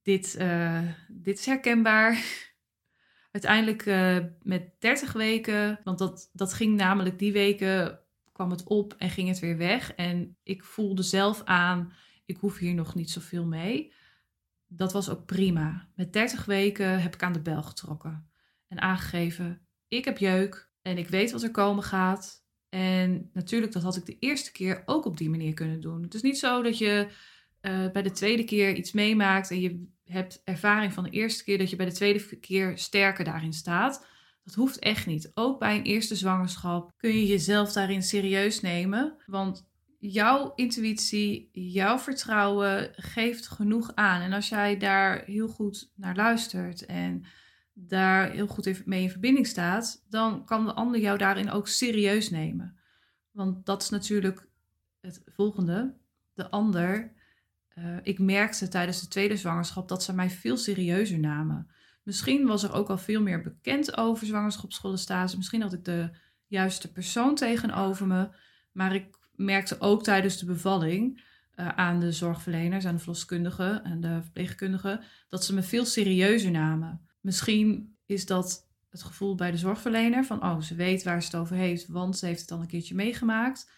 [0.01, 2.23] dit, uh, dit is herkenbaar.
[3.31, 7.99] Uiteindelijk uh, met 30 weken, want dat, dat ging namelijk die weken,
[8.31, 9.93] kwam het op en ging het weer weg.
[9.93, 11.93] En ik voelde zelf aan,
[12.25, 13.93] ik hoef hier nog niet zoveel mee.
[14.67, 15.87] Dat was ook prima.
[15.95, 18.29] Met 30 weken heb ik aan de bel getrokken
[18.67, 22.43] en aangegeven, ik heb jeuk en ik weet wat er komen gaat.
[22.69, 26.01] En natuurlijk, dat had ik de eerste keer ook op die manier kunnen doen.
[26.01, 27.07] Het is niet zo dat je
[27.61, 31.57] uh, bij de tweede keer iets meemaakt en je hebt ervaring van de eerste keer,
[31.57, 34.05] dat je bij de tweede keer sterker daarin staat.
[34.43, 35.31] Dat hoeft echt niet.
[35.33, 39.15] Ook bij een eerste zwangerschap kun je jezelf daarin serieus nemen.
[39.25, 39.69] Want
[40.11, 44.21] jouw intuïtie, jouw vertrouwen geeft genoeg aan.
[44.21, 47.25] En als jij daar heel goed naar luistert en
[47.73, 52.29] daar heel goed mee in verbinding staat, dan kan de ander jou daarin ook serieus
[52.29, 52.77] nemen.
[53.31, 54.47] Want dat is natuurlijk
[55.01, 55.93] het volgende.
[56.33, 57.13] De ander
[57.75, 61.67] uh, ik merkte tijdens de tweede zwangerschap dat ze mij veel serieuzer namen.
[62.03, 65.37] Misschien was er ook al veel meer bekend over zwangerschapscholestase.
[65.37, 66.09] Misschien had ik de
[66.47, 68.29] juiste persoon tegenover me.
[68.71, 71.23] Maar ik merkte ook tijdens de bevalling
[71.55, 76.51] uh, aan de zorgverleners, aan de verloskundigen en de verpleegkundigen, dat ze me veel serieuzer
[76.51, 77.07] namen.
[77.21, 81.35] Misschien is dat het gevoel bij de zorgverlener van, oh, ze weet waar ze het
[81.35, 83.71] over heeft, want ze heeft het al een keertje meegemaakt.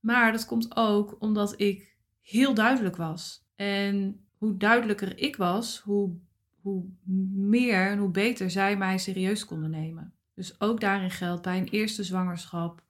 [0.00, 3.44] Maar dat komt ook omdat ik heel duidelijk was.
[3.54, 6.16] En hoe duidelijker ik was, hoe,
[6.60, 6.84] hoe
[7.34, 10.14] meer en hoe beter zij mij serieus konden nemen.
[10.34, 12.84] Dus ook daarin geldt bij een eerste zwangerschap.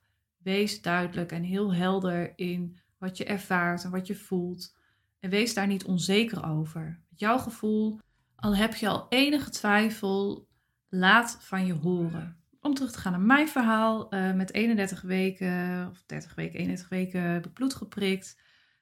[0.47, 4.76] Wees duidelijk en heel helder in wat je ervaart en wat je voelt.
[5.20, 7.01] En wees daar niet onzeker over.
[7.14, 8.01] Jouw gevoel,
[8.36, 10.49] al heb je al enige twijfel,
[10.88, 12.36] laat van je horen.
[12.61, 16.88] Om terug te gaan naar mijn verhaal, uh, met 31 weken, of 30 weken, 31
[16.88, 18.40] weken ik bloed geprikt.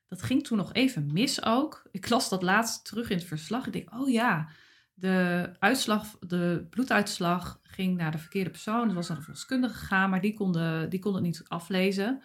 [0.09, 1.89] Dat ging toen nog even mis ook.
[1.91, 3.67] Ik las dat laatst terug in het verslag.
[3.67, 4.49] Ik denk, oh ja,
[4.95, 8.87] de, uitslag, de bloeduitslag ging naar de verkeerde persoon.
[8.87, 10.53] Het was naar de verloskundige gegaan, maar die kon,
[10.89, 12.23] die kon het niet aflezen.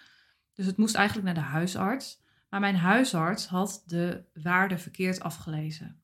[0.54, 2.22] Dus het moest eigenlijk naar de huisarts.
[2.50, 6.02] Maar mijn huisarts had de waarde verkeerd afgelezen.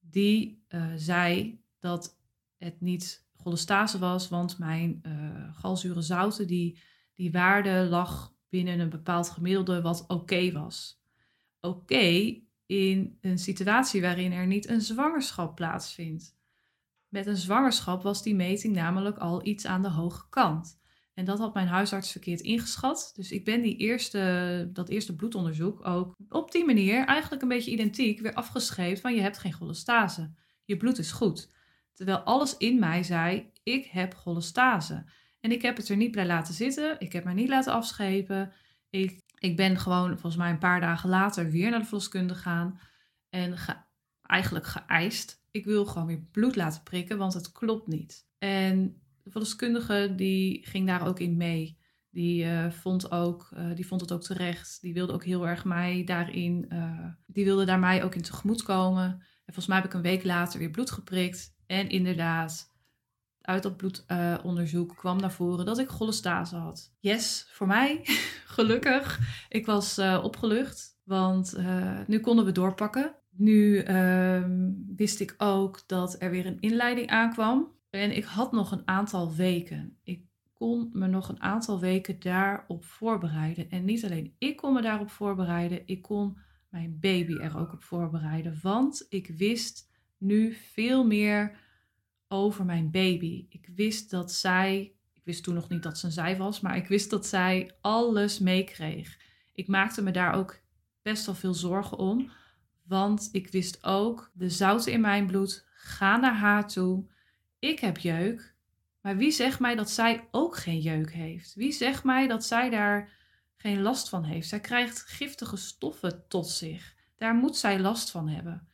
[0.00, 2.18] Die uh, zei dat
[2.56, 6.82] het niet cholestase was, want mijn uh, galzure zouten, die,
[7.14, 10.98] die waarde lag binnen een bepaald gemiddelde wat oké was
[11.60, 16.36] oké in een situatie waarin er niet een zwangerschap plaatsvindt.
[17.08, 20.80] Met een zwangerschap was die meting namelijk al iets aan de hoge kant.
[21.14, 23.12] En dat had mijn huisarts verkeerd ingeschat.
[23.14, 27.70] Dus ik ben die eerste, dat eerste bloedonderzoek ook op die manier, eigenlijk een beetje
[27.70, 30.34] identiek, weer afgeschreven van je hebt geen cholestase.
[30.64, 31.54] Je bloed is goed.
[31.92, 35.10] Terwijl alles in mij zei, ik heb cholestase.
[35.40, 37.00] En ik heb het er niet bij laten zitten.
[37.00, 38.52] Ik heb mij niet laten afschepen.
[38.90, 42.80] Ik ik ben gewoon volgens mij een paar dagen later weer naar de verloskundige gegaan.
[43.30, 43.54] En
[44.22, 45.42] eigenlijk geëist.
[45.50, 48.26] Ik wil gewoon weer bloed laten prikken, want het klopt niet.
[48.38, 51.78] En de verloskundige die ging daar ook in mee.
[52.10, 54.80] Die, uh, vond ook, uh, die vond het ook terecht.
[54.80, 56.66] Die wilde ook heel erg mij daarin.
[56.72, 59.04] Uh, die wilde daar mij ook in tegemoet komen.
[59.04, 61.56] En volgens mij heb ik een week later weer bloed geprikt.
[61.66, 62.74] En inderdaad,
[63.48, 66.94] uit dat bloedonderzoek kwam naar voren dat ik cholestase had.
[66.98, 68.00] Yes, voor mij,
[68.56, 69.20] gelukkig.
[69.48, 73.14] Ik was uh, opgelucht, want uh, nu konden we doorpakken.
[73.30, 74.44] Nu uh,
[74.96, 77.72] wist ik ook dat er weer een inleiding aankwam.
[77.90, 79.98] En ik had nog een aantal weken.
[80.02, 80.24] Ik
[80.54, 83.70] kon me nog een aantal weken daarop voorbereiden.
[83.70, 86.38] En niet alleen ik kon me daarop voorbereiden, ik kon
[86.68, 88.58] mijn baby er ook op voorbereiden.
[88.62, 91.66] Want ik wist nu veel meer
[92.28, 93.46] over mijn baby.
[93.48, 96.76] Ik wist dat zij, ik wist toen nog niet dat ze een zij was, maar
[96.76, 99.18] ik wist dat zij alles meekreeg.
[99.54, 100.60] Ik maakte me daar ook
[101.02, 102.30] best wel veel zorgen om,
[102.82, 107.10] want ik wist ook, de zouten in mijn bloed gaan naar haar toe.
[107.58, 108.54] Ik heb jeuk,
[109.00, 111.54] maar wie zegt mij dat zij ook geen jeuk heeft?
[111.54, 113.12] Wie zegt mij dat zij daar
[113.56, 114.48] geen last van heeft?
[114.48, 116.94] Zij krijgt giftige stoffen tot zich.
[117.16, 118.68] Daar moet zij last van hebben.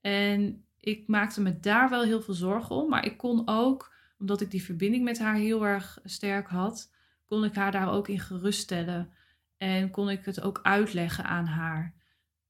[0.00, 2.88] En ik maakte me daar wel heel veel zorgen om.
[2.88, 6.92] Maar ik kon ook, omdat ik die verbinding met haar heel erg sterk had,
[7.24, 9.12] kon ik haar daar ook in geruststellen.
[9.56, 11.94] En kon ik het ook uitleggen aan haar.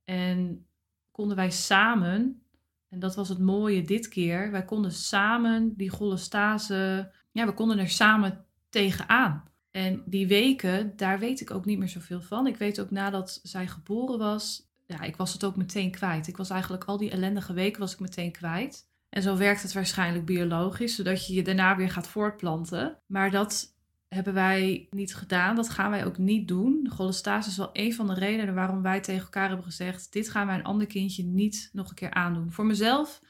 [0.04, 0.66] En
[1.10, 2.42] konden wij samen,
[2.88, 7.78] en dat was het mooie dit keer, wij konden samen die cholestase, ja, we konden
[7.78, 9.44] er samen tegenaan.
[9.70, 12.46] En die weken, daar weet ik ook niet meer zoveel van.
[12.46, 16.26] Ik weet ook nadat zij geboren was, ja, ik was het ook meteen kwijt.
[16.26, 18.88] Ik was eigenlijk al die ellendige weken was ik meteen kwijt.
[19.08, 22.98] En zo werkt het waarschijnlijk biologisch, zodat je je daarna weer gaat voortplanten.
[23.06, 23.76] Maar dat
[24.08, 25.56] hebben wij niet gedaan.
[25.56, 26.80] Dat gaan wij ook niet doen.
[26.82, 30.30] De cholestase is wel een van de redenen waarom wij tegen elkaar hebben gezegd: dit
[30.30, 32.52] gaan wij een ander kindje niet nog een keer aandoen.
[32.52, 33.20] Voor mezelf,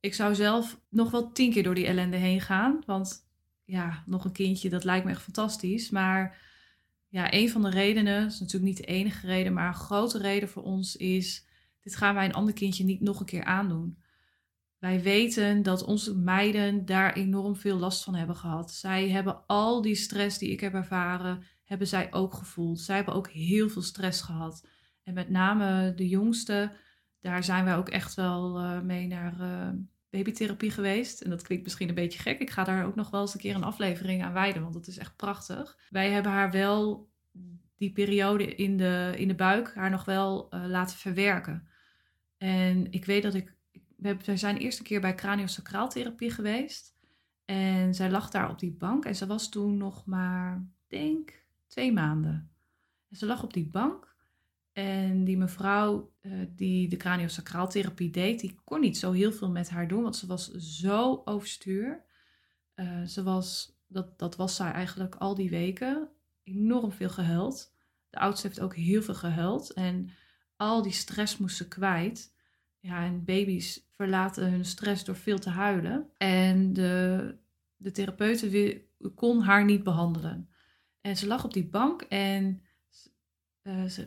[0.00, 2.82] ik zou zelf nog wel tien keer door die ellende heen gaan.
[2.86, 3.26] Want
[3.64, 5.90] ja, nog een kindje, dat lijkt me echt fantastisch.
[5.90, 6.47] Maar
[7.08, 10.48] ja, een van de redenen, is natuurlijk niet de enige reden, maar een grote reden
[10.48, 11.46] voor ons is:
[11.80, 13.98] dit gaan wij een ander kindje niet nog een keer aandoen.
[14.78, 18.72] Wij weten dat onze meiden daar enorm veel last van hebben gehad.
[18.72, 22.80] Zij hebben al die stress die ik heb ervaren, hebben zij ook gevoeld.
[22.80, 24.68] Zij hebben ook heel veel stress gehad.
[25.02, 26.76] En met name de jongste,
[27.20, 29.80] daar zijn wij ook echt wel uh, mee naar uh,
[30.10, 31.20] babytherapie geweest.
[31.20, 32.40] En dat klinkt misschien een beetje gek.
[32.40, 34.86] Ik ga daar ook nog wel eens een keer een aflevering aan wijden, want dat
[34.86, 35.78] is echt prachtig.
[35.90, 37.10] Wij hebben haar wel
[37.76, 41.68] die periode in de, in de buik, haar nog wel uh, laten verwerken.
[42.36, 43.56] En ik weet dat ik
[43.96, 46.96] we, zijn de eerste keer bij craniosacraaltherapie geweest.
[47.44, 49.04] En zij lag daar op die bank.
[49.04, 52.50] En ze was toen nog maar, denk, twee maanden.
[53.10, 54.16] En ze lag op die bank.
[54.78, 59.70] En die mevrouw uh, die de craniosacraaltherapie deed, die kon niet zo heel veel met
[59.70, 60.02] haar doen.
[60.02, 62.04] Want ze was zo overstuur.
[62.74, 66.08] Uh, ze was, dat, dat was zij eigenlijk al die weken.
[66.44, 67.74] Enorm veel gehuild.
[68.10, 69.72] De oudste heeft ook heel veel gehuild.
[69.72, 70.10] En
[70.56, 72.34] al die stress moest ze kwijt.
[72.80, 76.10] Ja, en baby's verlaten hun stress door veel te huilen.
[76.16, 77.34] En de,
[77.76, 78.82] de therapeute
[79.14, 80.48] kon haar niet behandelen.
[81.00, 82.62] En ze lag op die bank en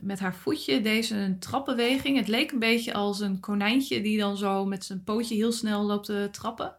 [0.01, 2.18] met haar voetje deed ze een trapbeweging.
[2.18, 5.84] Het leek een beetje als een konijntje die dan zo met zijn pootje heel snel
[5.84, 6.76] loopt te trappen.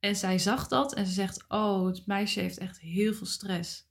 [0.00, 3.90] En zij zag dat en ze zegt: Oh, het meisje heeft echt heel veel stress.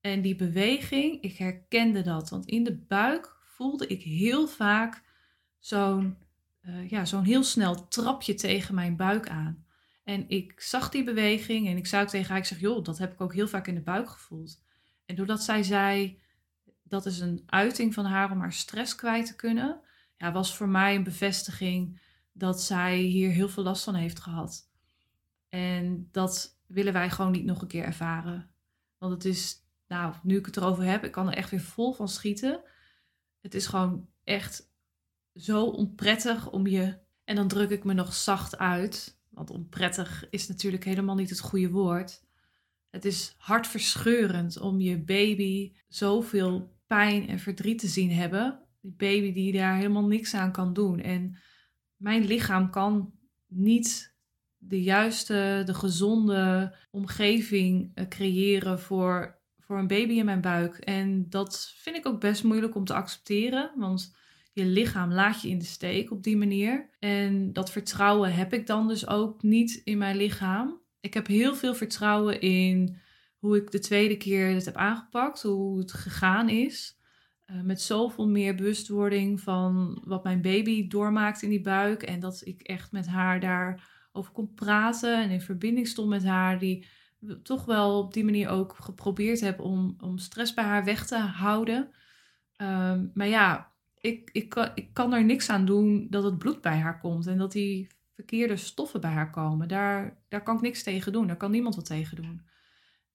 [0.00, 2.30] En die beweging, ik herkende dat.
[2.30, 5.02] Want in de buik voelde ik heel vaak
[5.58, 6.16] zo'n
[6.62, 9.64] uh, ja, zo'n heel snel trapje tegen mijn buik aan.
[10.04, 13.12] En ik zag die beweging en ik ook tegen haar, ik zeg, joh, dat heb
[13.12, 14.62] ik ook heel vaak in de buik gevoeld.
[15.06, 16.21] En doordat zij zei,
[16.92, 19.80] dat is een uiting van haar om haar stress kwijt te kunnen,
[20.16, 22.00] ja, was voor mij een bevestiging
[22.32, 24.70] dat zij hier heel veel last van heeft gehad.
[25.48, 28.50] En dat willen wij gewoon niet nog een keer ervaren.
[28.98, 29.56] Want het is,
[29.88, 32.60] nou, nu ik het erover heb, ik kan er echt weer vol van schieten.
[33.40, 34.70] Het is gewoon echt
[35.34, 36.98] zo onprettig om je.
[37.24, 39.20] En dan druk ik me nog zacht uit.
[39.28, 42.22] Want onprettig is natuurlijk helemaal niet het goede woord.
[42.90, 48.60] Het is hartverscheurend om je baby zoveel pijn en verdriet te zien hebben.
[48.80, 51.00] Die baby die daar helemaal niks aan kan doen.
[51.00, 51.38] En
[51.96, 53.12] mijn lichaam kan
[53.46, 54.16] niet
[54.56, 60.76] de juiste, de gezonde omgeving eh, creëren voor, voor een baby in mijn buik.
[60.76, 63.72] En dat vind ik ook best moeilijk om te accepteren.
[63.76, 64.16] Want
[64.52, 66.90] je lichaam laat je in de steek op die manier.
[66.98, 70.80] En dat vertrouwen heb ik dan dus ook niet in mijn lichaam.
[71.00, 73.00] Ik heb heel veel vertrouwen in
[73.42, 76.98] hoe ik de tweede keer het heb aangepakt, hoe het gegaan is.
[77.46, 82.02] Uh, met zoveel meer bewustwording van wat mijn baby doormaakt in die buik.
[82.02, 86.58] En dat ik echt met haar daarover kon praten en in verbinding stond met haar.
[86.58, 86.86] Die
[87.42, 91.18] toch wel op die manier ook geprobeerd heb om, om stress bij haar weg te
[91.18, 91.90] houden.
[92.56, 96.60] Um, maar ja, ik, ik, kan, ik kan er niks aan doen dat het bloed
[96.60, 99.68] bij haar komt en dat die verkeerde stoffen bij haar komen.
[99.68, 101.26] Daar, daar kan ik niks tegen doen.
[101.26, 102.50] Daar kan niemand wat tegen doen.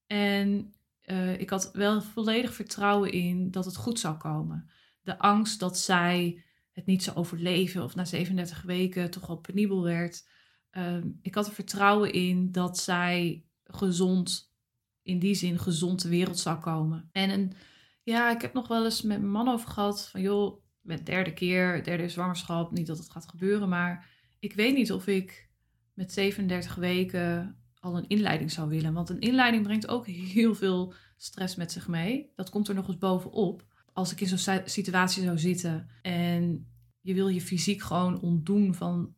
[0.08, 4.70] En uh, ik had wel volledig vertrouwen in dat het goed zou komen.
[5.02, 9.84] De angst dat zij het niet zou overleven of na 37 weken toch wel penibel
[9.84, 10.28] werd.
[10.72, 14.54] Uh, ik had er vertrouwen in dat zij gezond,
[15.02, 17.10] in die zin gezond de wereld zou komen.
[17.12, 17.52] En
[18.04, 21.34] ja, ik heb nog wel eens met mijn man over gehad van joh, met derde
[21.34, 25.50] keer, derde zwangerschap, niet dat het gaat gebeuren, maar ik weet niet of ik
[25.94, 28.94] met 37 weken al een inleiding zou willen.
[28.94, 32.32] Want een inleiding brengt ook heel veel stress met zich mee.
[32.36, 33.66] Dat komt er nog eens bovenop.
[33.94, 36.68] Als ik in zo'n situatie zou zitten en
[37.02, 39.14] je wil je fysiek gewoon ontdoen van,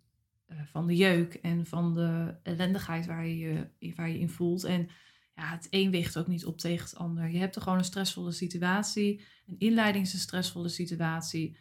[0.48, 4.64] uh, van de jeuk en van de ellendigheid waar je, waar je in voelt.
[4.64, 4.90] En
[5.36, 7.30] ja, het een weegt ook niet op tegen het ander.
[7.30, 9.22] Je hebt er gewoon een stressvolle situatie.
[9.48, 11.58] Een inleiding is een stressvolle situatie.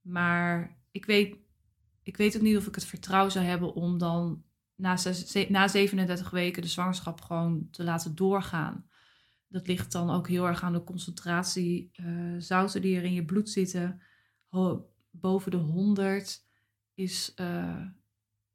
[0.00, 1.36] Maar ik weet,
[2.02, 4.44] ik weet ook niet of ik het vertrouwen zou hebben om dan
[4.76, 4.96] na,
[5.48, 8.88] na 37 weken de zwangerschap gewoon te laten doorgaan.
[9.48, 13.24] Dat ligt dan ook heel erg aan de concentratie uh, zouten die er in je
[13.24, 14.02] bloed zitten.
[15.10, 16.44] boven de 100
[16.94, 17.86] is, uh,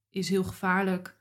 [0.09, 1.19] is heel gevaarlijk.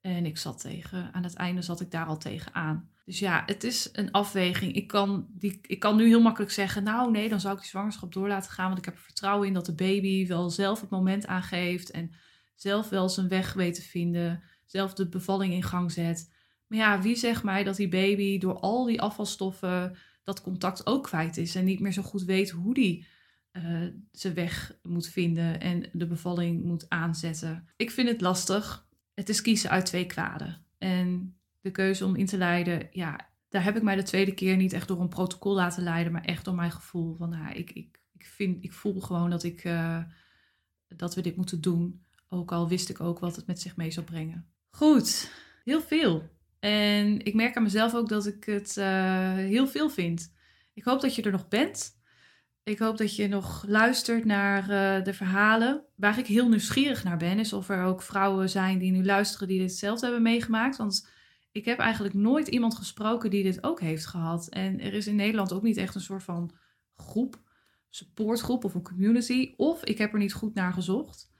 [0.00, 2.90] En ik zat tegen, aan het einde zat ik daar al tegen aan.
[3.04, 4.72] Dus ja, het is een afweging.
[4.72, 7.68] Ik kan, die, ik kan nu heel makkelijk zeggen, nou nee, dan zou ik die
[7.68, 8.66] zwangerschap door laten gaan.
[8.66, 11.90] Want ik heb er vertrouwen in dat de baby wel zelf het moment aangeeft.
[11.90, 12.12] En
[12.60, 14.42] zelf wel zijn weg weet te vinden.
[14.64, 16.32] Zelf de bevalling in gang zet.
[16.66, 21.02] Maar ja, wie zegt mij dat die baby door al die afvalstoffen dat contact ook
[21.02, 21.54] kwijt is.
[21.54, 23.06] En niet meer zo goed weet hoe die
[23.52, 27.68] uh, zijn weg moet vinden en de bevalling moet aanzetten.
[27.76, 28.86] Ik vind het lastig.
[29.14, 30.64] Het is kiezen uit twee kwaden.
[30.78, 34.56] En de keuze om in te leiden, ja, daar heb ik mij de tweede keer
[34.56, 37.70] niet echt door een protocol laten leiden, maar echt door mijn gevoel van, nou, ik,
[37.70, 40.02] ik, ik, vind, ik voel gewoon dat, ik, uh,
[40.88, 42.04] dat we dit moeten doen.
[42.32, 44.46] Ook al wist ik ook wat het met zich mee zou brengen.
[44.70, 45.32] Goed,
[45.64, 46.28] heel veel.
[46.58, 50.34] En ik merk aan mezelf ook dat ik het uh, heel veel vind.
[50.74, 51.98] Ik hoop dat je er nog bent.
[52.62, 55.84] Ik hoop dat je nog luistert naar uh, de verhalen.
[55.96, 59.48] Waar ik heel nieuwsgierig naar ben, is of er ook vrouwen zijn die nu luisteren
[59.48, 60.76] die dit zelf hebben meegemaakt.
[60.76, 61.08] Want
[61.52, 64.48] ik heb eigenlijk nooit iemand gesproken die dit ook heeft gehad.
[64.48, 66.50] En er is in Nederland ook niet echt een soort van
[66.94, 67.40] groep,
[67.88, 69.54] supportgroep of een community.
[69.56, 71.30] Of ik heb er niet goed naar gezocht.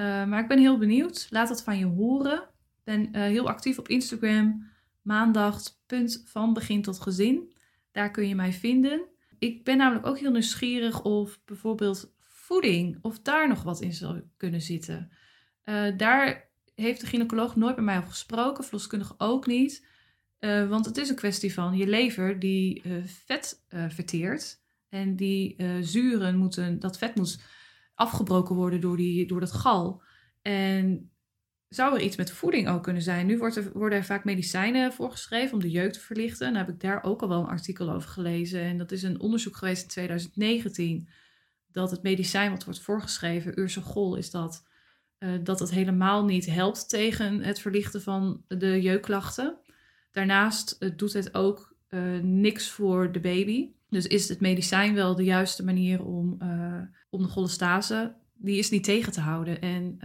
[0.00, 1.26] Uh, maar ik ben heel benieuwd.
[1.30, 2.42] Laat dat van je horen.
[2.42, 4.66] Ik ben uh, heel actief op Instagram.
[5.02, 7.52] Maandag, punt van begin tot gezin.
[7.92, 9.08] Daar kun je mij vinden.
[9.38, 14.22] Ik ben namelijk ook heel nieuwsgierig of bijvoorbeeld voeding, of daar nog wat in zou
[14.36, 15.10] kunnen zitten.
[15.64, 19.88] Uh, daar heeft de gynaecoloog nooit met mij over gesproken, verloskundige ook niet.
[20.68, 24.60] Want het is een kwestie van je lever die vet verteert.
[24.88, 27.40] En die zuren moeten, dat vet moet
[28.00, 30.02] afgebroken worden door, die, door dat gal.
[30.42, 31.10] En
[31.68, 33.26] zou er iets met voeding ook kunnen zijn?
[33.26, 36.46] Nu wordt er, worden er vaak medicijnen voorgeschreven om de jeuk te verlichten.
[36.46, 38.60] En daar heb ik daar ook al wel een artikel over gelezen.
[38.60, 41.08] En dat is een onderzoek geweest in 2019.
[41.72, 44.68] Dat het medicijn wat wordt voorgeschreven, Ursogol is dat
[45.18, 49.58] uh, dat het helemaal niet helpt tegen het verlichten van de jeukklachten.
[50.10, 53.70] Daarnaast uh, doet het ook uh, niks voor de baby.
[53.88, 56.38] Dus is het medicijn wel de juiste manier om,
[57.10, 59.60] om de cholestase, die is niet tegen te houden.
[59.60, 59.98] En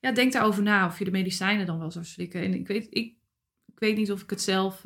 [0.00, 2.42] ja, denk daarover na of je de medicijnen dan wel zou slikken.
[2.42, 3.14] En ik weet, ik,
[3.74, 4.82] weet niet of ik het zelf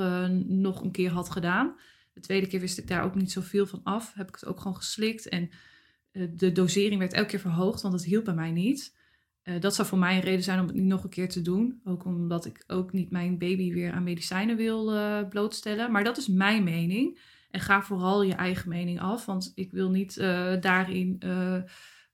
[0.47, 1.77] nog een keer had gedaan.
[2.13, 4.15] De tweede keer wist ik daar ook niet zoveel van af.
[4.15, 5.29] Heb ik het ook gewoon geslikt.
[5.29, 5.51] En
[6.37, 8.99] de dosering werd elke keer verhoogd, want het hielp bij mij niet.
[9.61, 11.81] Dat zou voor mij een reden zijn om het niet nog een keer te doen.
[11.85, 14.85] Ook omdat ik ook niet mijn baby weer aan medicijnen wil
[15.29, 15.93] blootstellen.
[15.93, 17.19] Maar dat is mijn mening.
[17.51, 19.27] En ga vooral je eigen mening af.
[19.27, 21.23] Want ik wil niet uh, daarin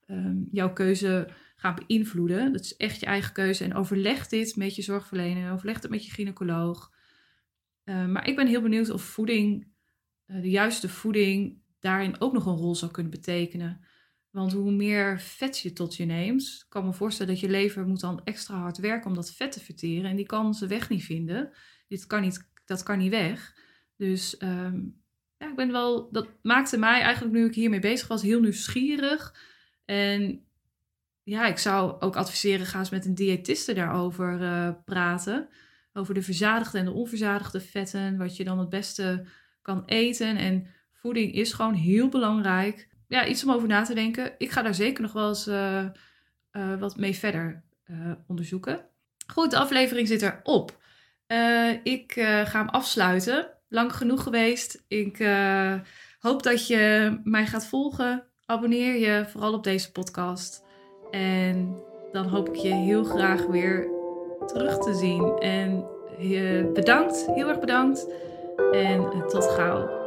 [0.07, 2.53] um, jouw keuze gaan beïnvloeden.
[2.53, 3.64] Dat is echt je eigen keuze.
[3.64, 5.53] En overleg dit met je zorgverlener.
[5.53, 6.93] Overleg het met je gynaecoloog.
[7.84, 9.66] maar ik ben heel benieuwd of voeding,
[10.26, 13.80] de juiste voeding, daarin ook nog een rol zou kunnen betekenen.
[14.37, 18.01] Want hoe meer vet je tot je neemt, kan me voorstellen dat je lever moet
[18.01, 20.11] dan extra hard werken om dat vet te verteren.
[20.11, 21.51] En die kan zijn weg niet vinden.
[21.89, 23.57] Dit kan niet, dat kan niet weg.
[23.97, 25.05] Dus um,
[25.39, 29.34] ja, ik ben wel, dat maakte mij eigenlijk nu ik hiermee bezig was heel nieuwsgierig.
[29.84, 30.45] En
[31.22, 35.49] ja, ik zou ook adviseren, ga eens met een diëtiste daarover uh, praten.
[35.93, 39.26] Over de verzadigde en de onverzadigde vetten, wat je dan het beste
[39.62, 40.37] kan eten.
[40.37, 44.32] En voeding is gewoon heel belangrijk ja, iets om over na te denken.
[44.39, 45.84] Ik ga daar zeker nog wel eens uh,
[46.53, 47.64] uh, wat mee verder
[48.26, 48.87] onderzoeken.
[49.26, 50.78] Goed, de aflevering zit erop.
[51.82, 52.12] ik
[52.45, 53.55] ga hem afsluiten.
[53.69, 54.85] Lang genoeg geweest.
[54.89, 55.19] Ik
[56.19, 58.27] hoop dat je mij gaat volgen.
[58.45, 60.64] Abonneer je vooral op deze podcast.
[61.11, 63.89] En dan hoop ik je heel graag weer
[64.47, 65.39] terug te zien.
[65.39, 65.85] En
[66.73, 68.07] bedankt, heel erg bedankt.
[68.73, 70.05] En tot gauw.